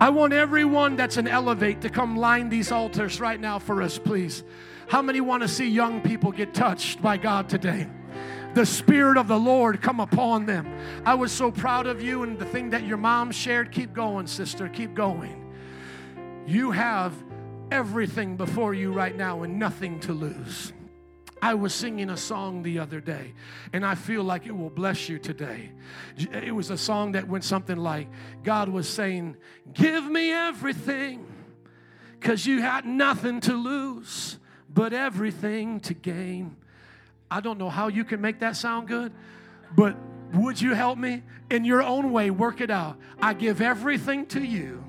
[0.00, 3.98] I want everyone that's an elevate to come line these altars right now for us,
[3.98, 4.42] please.
[4.88, 7.88] How many want to see young people get touched by God today?
[8.56, 10.66] the Spirit of the Lord come upon them.
[11.04, 13.70] I was so proud of you and the thing that your mom shared.
[13.70, 14.66] Keep going, sister.
[14.70, 15.52] Keep going.
[16.46, 17.12] You have
[17.70, 20.72] everything before you right now and nothing to lose.
[21.42, 23.34] I was singing a song the other day,
[23.74, 25.72] and I feel like it will bless you today.
[26.16, 28.08] It was a song that went something like
[28.42, 29.36] God was saying,
[29.74, 31.26] Give me everything,
[32.18, 34.38] because you had nothing to lose
[34.76, 36.54] but everything to gain.
[37.30, 39.10] I don't know how you can make that sound good,
[39.74, 39.96] but
[40.34, 41.22] would you help me?
[41.50, 42.98] In your own way, work it out.
[43.20, 44.84] I give everything to you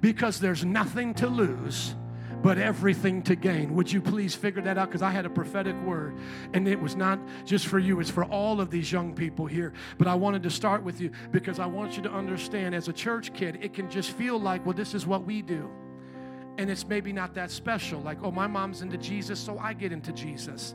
[0.00, 1.94] because there's nothing to lose
[2.42, 3.74] but everything to gain.
[3.74, 4.88] Would you please figure that out?
[4.88, 6.16] Because I had a prophetic word,
[6.54, 9.72] and it was not just for you, it's for all of these young people here.
[9.98, 12.92] But I wanted to start with you because I want you to understand as a
[12.92, 15.68] church kid, it can just feel like, well, this is what we do
[16.58, 18.00] and it's maybe not that special.
[18.00, 20.74] Like, oh, my mom's into Jesus, so I get into Jesus.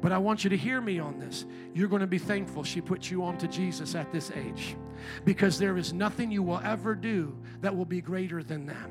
[0.00, 1.46] But I want you to hear me on this.
[1.74, 4.76] You're going to be thankful she put you on to Jesus at this age
[5.24, 8.90] because there is nothing you will ever do that will be greater than that.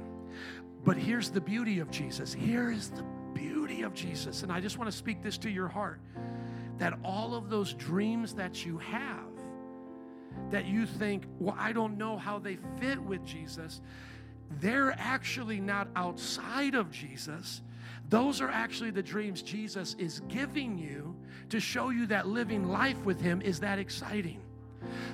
[0.84, 2.34] But here's the beauty of Jesus.
[2.34, 4.44] Here is the beauty of Jesus.
[4.44, 6.00] And I just want to speak this to your heart
[6.78, 9.30] that all of those dreams that you have,
[10.52, 13.82] that you think, well, I don't know how they fit with Jesus,
[14.60, 17.62] they're actually not outside of Jesus.
[18.10, 21.16] Those are actually the dreams Jesus is giving you
[21.50, 24.42] to show you that living life with Him is that exciting.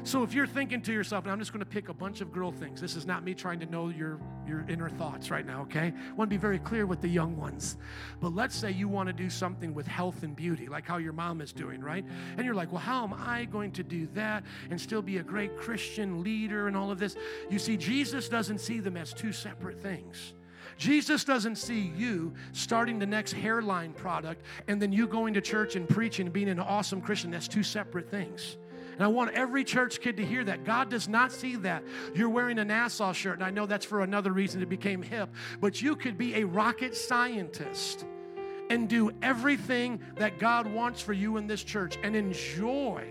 [0.04, 2.32] So if you're thinking to yourself, and I'm just going to pick a bunch of
[2.32, 2.82] girl things.
[2.82, 5.94] This is not me trying to know your, your inner thoughts right now, okay?
[5.96, 7.78] I want to be very clear with the young ones.
[8.20, 11.14] But let's say you want to do something with health and beauty, like how your
[11.14, 12.06] mom is doing, right?
[12.38, 15.24] And you're like, well, how am I going to do that and still be a
[15.24, 17.16] great Christian leader and all of this?
[17.50, 20.34] You see, Jesus doesn't see them as two separate things.
[20.78, 25.76] Jesus doesn't see you starting the next hairline product and then you going to church
[25.76, 27.30] and preaching and being an awesome Christian.
[27.30, 28.58] That's two separate things.
[28.94, 30.64] And I want every church kid to hear that.
[30.64, 31.84] God does not see that.
[32.14, 35.30] You're wearing a NASA shirt, and I know that's for another reason it became hip,
[35.60, 38.06] but you could be a rocket scientist
[38.70, 43.06] and do everything that God wants for you in this church and enjoy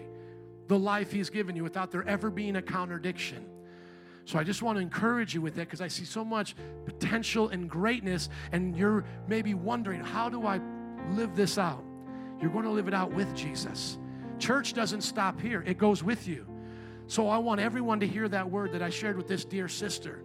[0.68, 3.44] the life He's given you without there ever being a contradiction.
[4.24, 6.54] So I just want to encourage you with that because I see so much
[6.84, 10.60] potential and greatness, and you're maybe wondering, how do I
[11.10, 11.82] live this out?
[12.40, 13.98] You're going to live it out with Jesus.
[14.40, 16.46] Church doesn't stop here, it goes with you.
[17.06, 20.22] So I want everyone to hear that word that I shared with this dear sister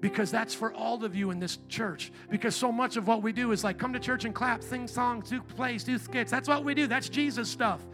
[0.00, 2.12] because that's for all of you in this church.
[2.30, 4.86] Because so much of what we do is like come to church and clap, sing
[4.86, 6.30] songs, do plays, do skits.
[6.30, 6.86] That's what we do.
[6.86, 7.84] That's Jesus stuff.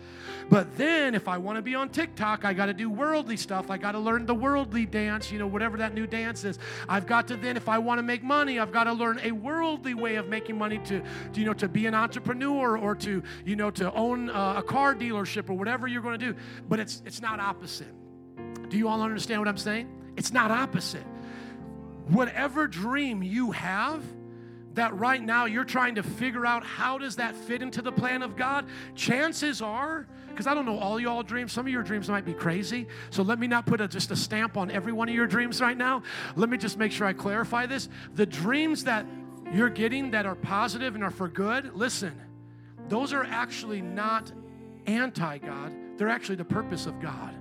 [0.50, 3.70] But then if I want to be on TikTok, I got to do worldly stuff.
[3.70, 6.58] I got to learn the worldly dance, you know, whatever that new dance is.
[6.88, 9.32] I've got to then, if I want to make money, I've got to learn a
[9.32, 13.22] worldly way of making money to, to you know, to be an entrepreneur or to,
[13.46, 16.38] you know, to own a, a car dealership or whatever you're going to do.
[16.68, 17.92] But it's it's not opposite.
[18.68, 19.88] Do you all understand what I'm saying?
[20.16, 21.04] It's not opposite
[22.08, 24.02] whatever dream you have
[24.74, 28.22] that right now you're trying to figure out how does that fit into the plan
[28.22, 32.08] of God, chances are, because I don't know all y'all dreams, some of your dreams
[32.08, 32.88] might be crazy.
[33.10, 35.60] So let me not put a, just a stamp on every one of your dreams
[35.60, 36.02] right now.
[36.34, 37.88] Let me just make sure I clarify this.
[38.14, 39.06] The dreams that
[39.52, 42.20] you're getting that are positive and are for good, listen,
[42.88, 44.32] those are actually not
[44.86, 47.34] anti God, they're actually the purpose of God.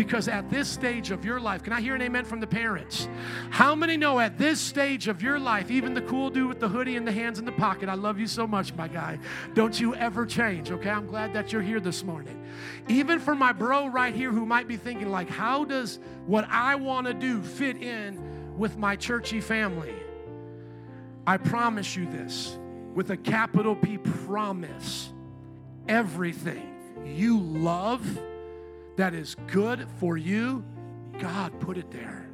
[0.00, 3.06] Because at this stage of your life, can I hear an amen from the parents?
[3.50, 6.68] How many know at this stage of your life, even the cool dude with the
[6.68, 9.18] hoodie and the hands in the pocket, I love you so much, my guy.
[9.52, 10.88] Don't you ever change, okay?
[10.88, 12.42] I'm glad that you're here this morning.
[12.88, 16.76] Even for my bro right here who might be thinking, like, how does what I
[16.76, 19.92] want to do fit in with my churchy family?
[21.26, 22.58] I promise you this
[22.94, 25.12] with a capital P promise
[25.86, 26.74] everything
[27.04, 28.18] you love
[28.96, 30.64] that is good for you,
[31.18, 32.30] God put it there.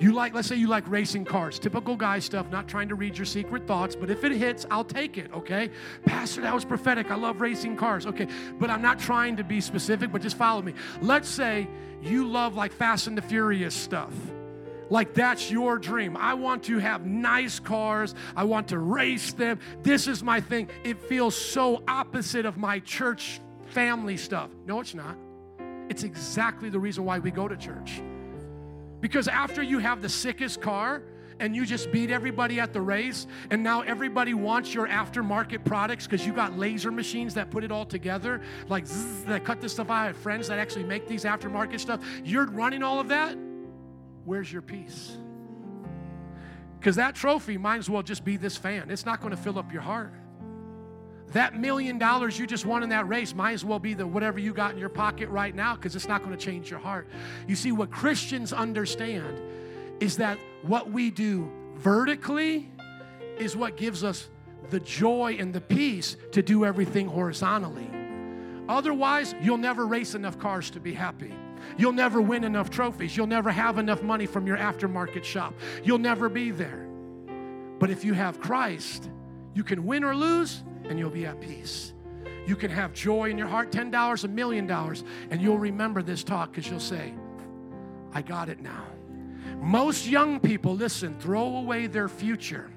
[0.00, 3.18] You like, let's say you like racing cars, typical guy stuff, not trying to read
[3.18, 5.70] your secret thoughts, but if it hits, I'll take it, okay?
[6.04, 7.10] Pastor, that was prophetic.
[7.10, 8.28] I love racing cars, okay?
[8.60, 10.74] But I'm not trying to be specific, but just follow me.
[11.00, 11.66] Let's say
[12.00, 14.12] you love like Fast and the Furious stuff.
[14.88, 16.16] Like that's your dream.
[16.16, 18.14] I want to have nice cars.
[18.36, 19.58] I want to race them.
[19.82, 20.70] This is my thing.
[20.84, 24.50] It feels so opposite of my church family stuff.
[24.64, 25.16] No, it's not.
[25.88, 28.02] It's exactly the reason why we go to church.
[29.00, 31.02] Because after you have the sickest car,
[31.40, 36.06] and you just beat everybody at the race, and now everybody wants your aftermarket products
[36.06, 39.72] because you got laser machines that put it all together, like zzz, that cut this
[39.72, 39.90] stuff.
[39.90, 42.04] I have friends that actually make these aftermarket stuff.
[42.24, 43.36] You're running all of that.
[44.24, 45.16] Where's your peace?
[46.78, 48.90] Because that trophy might as well just be this fan.
[48.90, 50.12] It's not going to fill up your heart.
[51.32, 54.38] That million dollars you just won in that race might as well be the whatever
[54.38, 57.06] you got in your pocket right now because it's not going to change your heart.
[57.46, 59.40] You see, what Christians understand
[60.00, 62.70] is that what we do vertically
[63.38, 64.28] is what gives us
[64.70, 67.88] the joy and the peace to do everything horizontally.
[68.68, 71.32] Otherwise, you'll never race enough cars to be happy.
[71.76, 73.16] You'll never win enough trophies.
[73.16, 75.54] You'll never have enough money from your aftermarket shop.
[75.82, 76.86] You'll never be there.
[77.78, 79.10] But if you have Christ,
[79.54, 81.92] you can win or lose, and you'll be at peace.
[82.46, 86.24] You can have joy in your heart, $10, a million dollars, and you'll remember this
[86.24, 87.12] talk because you'll say,
[88.14, 88.84] I got it now.
[89.60, 92.70] Most young people, listen, throw away their future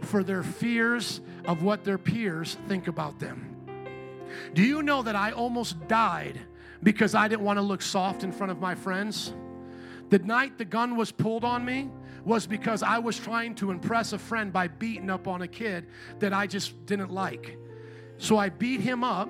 [0.00, 3.56] for their fears of what their peers think about them.
[4.54, 6.40] Do you know that I almost died
[6.82, 9.32] because I didn't want to look soft in front of my friends?
[10.10, 11.90] The night the gun was pulled on me,
[12.26, 15.86] was because I was trying to impress a friend by beating up on a kid
[16.18, 17.56] that I just didn't like.
[18.18, 19.28] So I beat him up,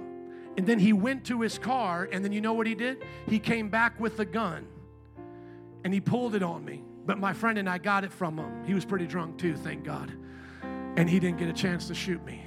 [0.57, 3.05] and then he went to his car, and then you know what he did?
[3.29, 4.67] He came back with a gun
[5.85, 6.83] and he pulled it on me.
[7.05, 8.65] But my friend and I got it from him.
[8.65, 10.11] He was pretty drunk too, thank God.
[10.97, 12.43] and he didn't get a chance to shoot me.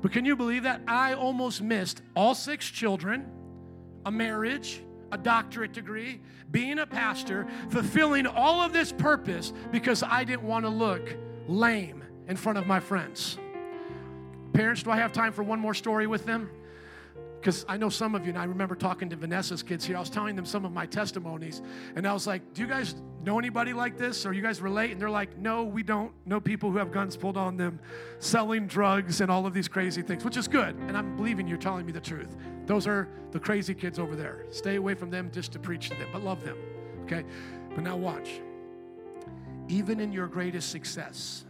[0.00, 0.80] But can you believe that?
[0.88, 3.30] I almost missed all six children,
[4.06, 4.82] a marriage,
[5.12, 10.64] a doctorate degree, being a pastor, fulfilling all of this purpose because I didn't want
[10.64, 13.38] to look lame in front of my friends.
[14.52, 16.50] Parents, do I have time for one more story with them?
[17.40, 19.96] Because I know some of you, and I remember talking to Vanessa's kids here.
[19.96, 21.62] I was telling them some of my testimonies,
[21.96, 24.26] and I was like, Do you guys know anybody like this?
[24.26, 24.90] Or you guys relate?
[24.90, 27.80] And they're like, No, we don't know people who have guns pulled on them,
[28.18, 30.76] selling drugs, and all of these crazy things, which is good.
[30.86, 32.36] And I'm believing you're telling me the truth.
[32.66, 34.44] Those are the crazy kids over there.
[34.50, 36.58] Stay away from them just to preach to them, but love them,
[37.04, 37.24] okay?
[37.74, 38.40] But now watch.
[39.68, 41.46] Even in your greatest success,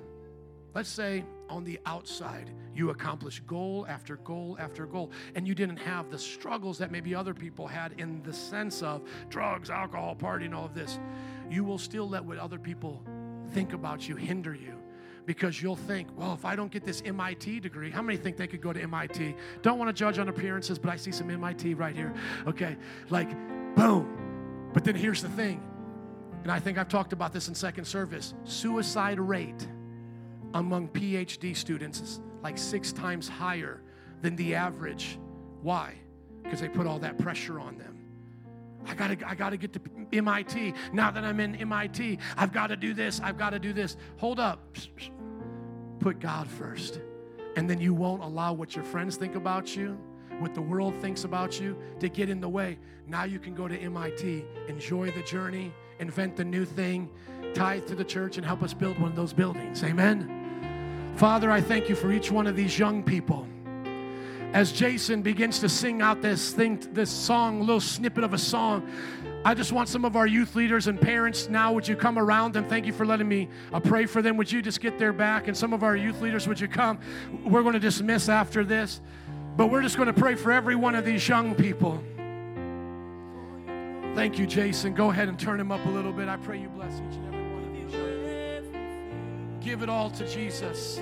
[0.74, 5.78] let's say on the outside, you accomplished goal after goal after goal, and you didn't
[5.78, 10.54] have the struggles that maybe other people had in the sense of drugs, alcohol, partying,
[10.54, 10.98] all of this.
[11.50, 13.02] You will still let what other people
[13.52, 14.80] think about you hinder you
[15.26, 18.46] because you'll think, well, if I don't get this MIT degree, how many think they
[18.46, 19.34] could go to MIT?
[19.62, 22.12] Don't want to judge on appearances, but I see some MIT right here.
[22.46, 22.76] Okay,
[23.10, 23.30] like,
[23.76, 24.70] boom.
[24.72, 25.62] But then here's the thing,
[26.42, 29.66] and I think I've talked about this in second service suicide rate
[30.54, 33.82] among PhD students is like six times higher
[34.22, 35.18] than the average.
[35.62, 35.94] Why?
[36.42, 37.98] Because they put all that pressure on them.
[38.86, 39.80] I gotta, I gotta get to
[40.12, 40.74] MIT.
[40.92, 43.20] Now that I'm in MIT, I've got to do this.
[43.22, 43.96] I've got to do this.
[44.16, 44.76] Hold up.
[46.00, 47.00] Put God first.
[47.56, 49.98] And then you won't allow what your friends think about you,
[50.38, 52.78] what the world thinks about you, to get in the way.
[53.06, 57.10] Now you can go to MIT, enjoy the journey, invent the new thing,
[57.54, 59.84] tithe to the church, and help us build one of those buildings.
[59.84, 60.39] Amen.
[61.16, 63.46] Father, I thank you for each one of these young people.
[64.52, 68.90] As Jason begins to sing out this thing, this song, little snippet of a song,
[69.44, 72.56] I just want some of our youth leaders and parents now, would you come around
[72.56, 74.36] and thank you for letting me uh, pray for them?
[74.38, 75.46] Would you just get their back?
[75.46, 76.98] And some of our youth leaders, would you come?
[77.44, 79.00] We're going to dismiss after this,
[79.56, 82.02] but we're just going to pray for every one of these young people.
[84.16, 84.94] Thank you, Jason.
[84.94, 86.28] Go ahead and turn him up a little bit.
[86.28, 87.39] I pray you bless each and every
[89.60, 90.98] Give it all to Jesus.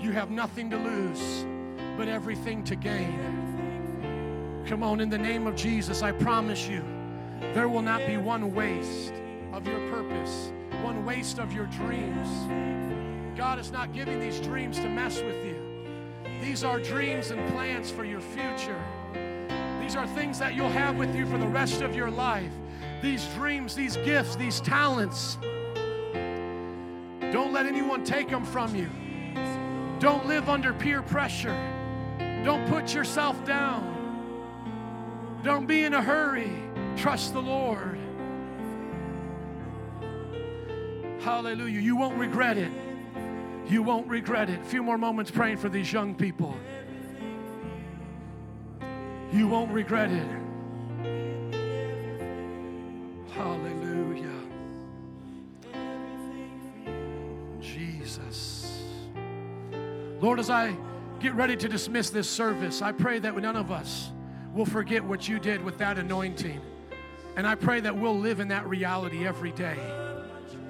[0.00, 1.46] You have nothing to lose,
[1.96, 4.64] but everything to gain.
[4.66, 6.82] Come on, in the name of Jesus, I promise you.
[7.54, 9.14] There will not be one waste
[9.52, 10.52] of your purpose,
[10.82, 12.28] one waste of your dreams.
[13.36, 15.56] God is not giving these dreams to mess with you.
[16.42, 18.82] These are dreams and plans for your future.
[19.80, 22.52] These are things that you'll have with you for the rest of your life.
[23.00, 25.38] These dreams, these gifts, these talents.
[27.32, 28.88] Don't let anyone take them from you.
[30.00, 31.56] Don't live under peer pressure.
[32.44, 33.96] Don't put yourself down.
[35.42, 36.52] Don't be in a hurry.
[36.96, 37.98] Trust the Lord.
[41.20, 41.80] Hallelujah.
[41.80, 42.72] You won't regret it.
[43.68, 44.60] You won't regret it.
[44.60, 46.56] A few more moments praying for these young people.
[49.32, 50.47] You won't regret it.
[60.28, 60.76] Lord, as I
[61.20, 64.12] get ready to dismiss this service, I pray that none of us
[64.52, 66.60] will forget what you did with that anointing.
[67.38, 69.78] And I pray that we'll live in that reality every day.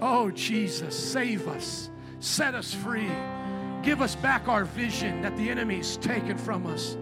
[0.00, 1.90] Oh, Jesus, save us,
[2.20, 3.10] set us free,
[3.82, 6.96] give us back our vision that the enemy's taken from us.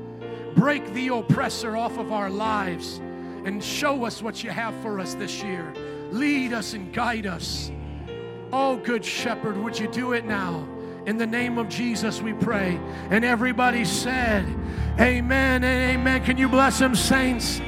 [0.55, 3.03] Break the oppressor off of our lives
[3.45, 5.75] and show us what you have for us this year.
[6.11, 7.71] Lead us and guide us.
[8.51, 10.67] Oh, good shepherd, would you do it now?
[11.07, 12.81] In the name of Jesus, we pray.
[13.11, 14.45] And everybody said,
[14.99, 16.25] Amen and amen.
[16.25, 17.61] Can you bless him, saints?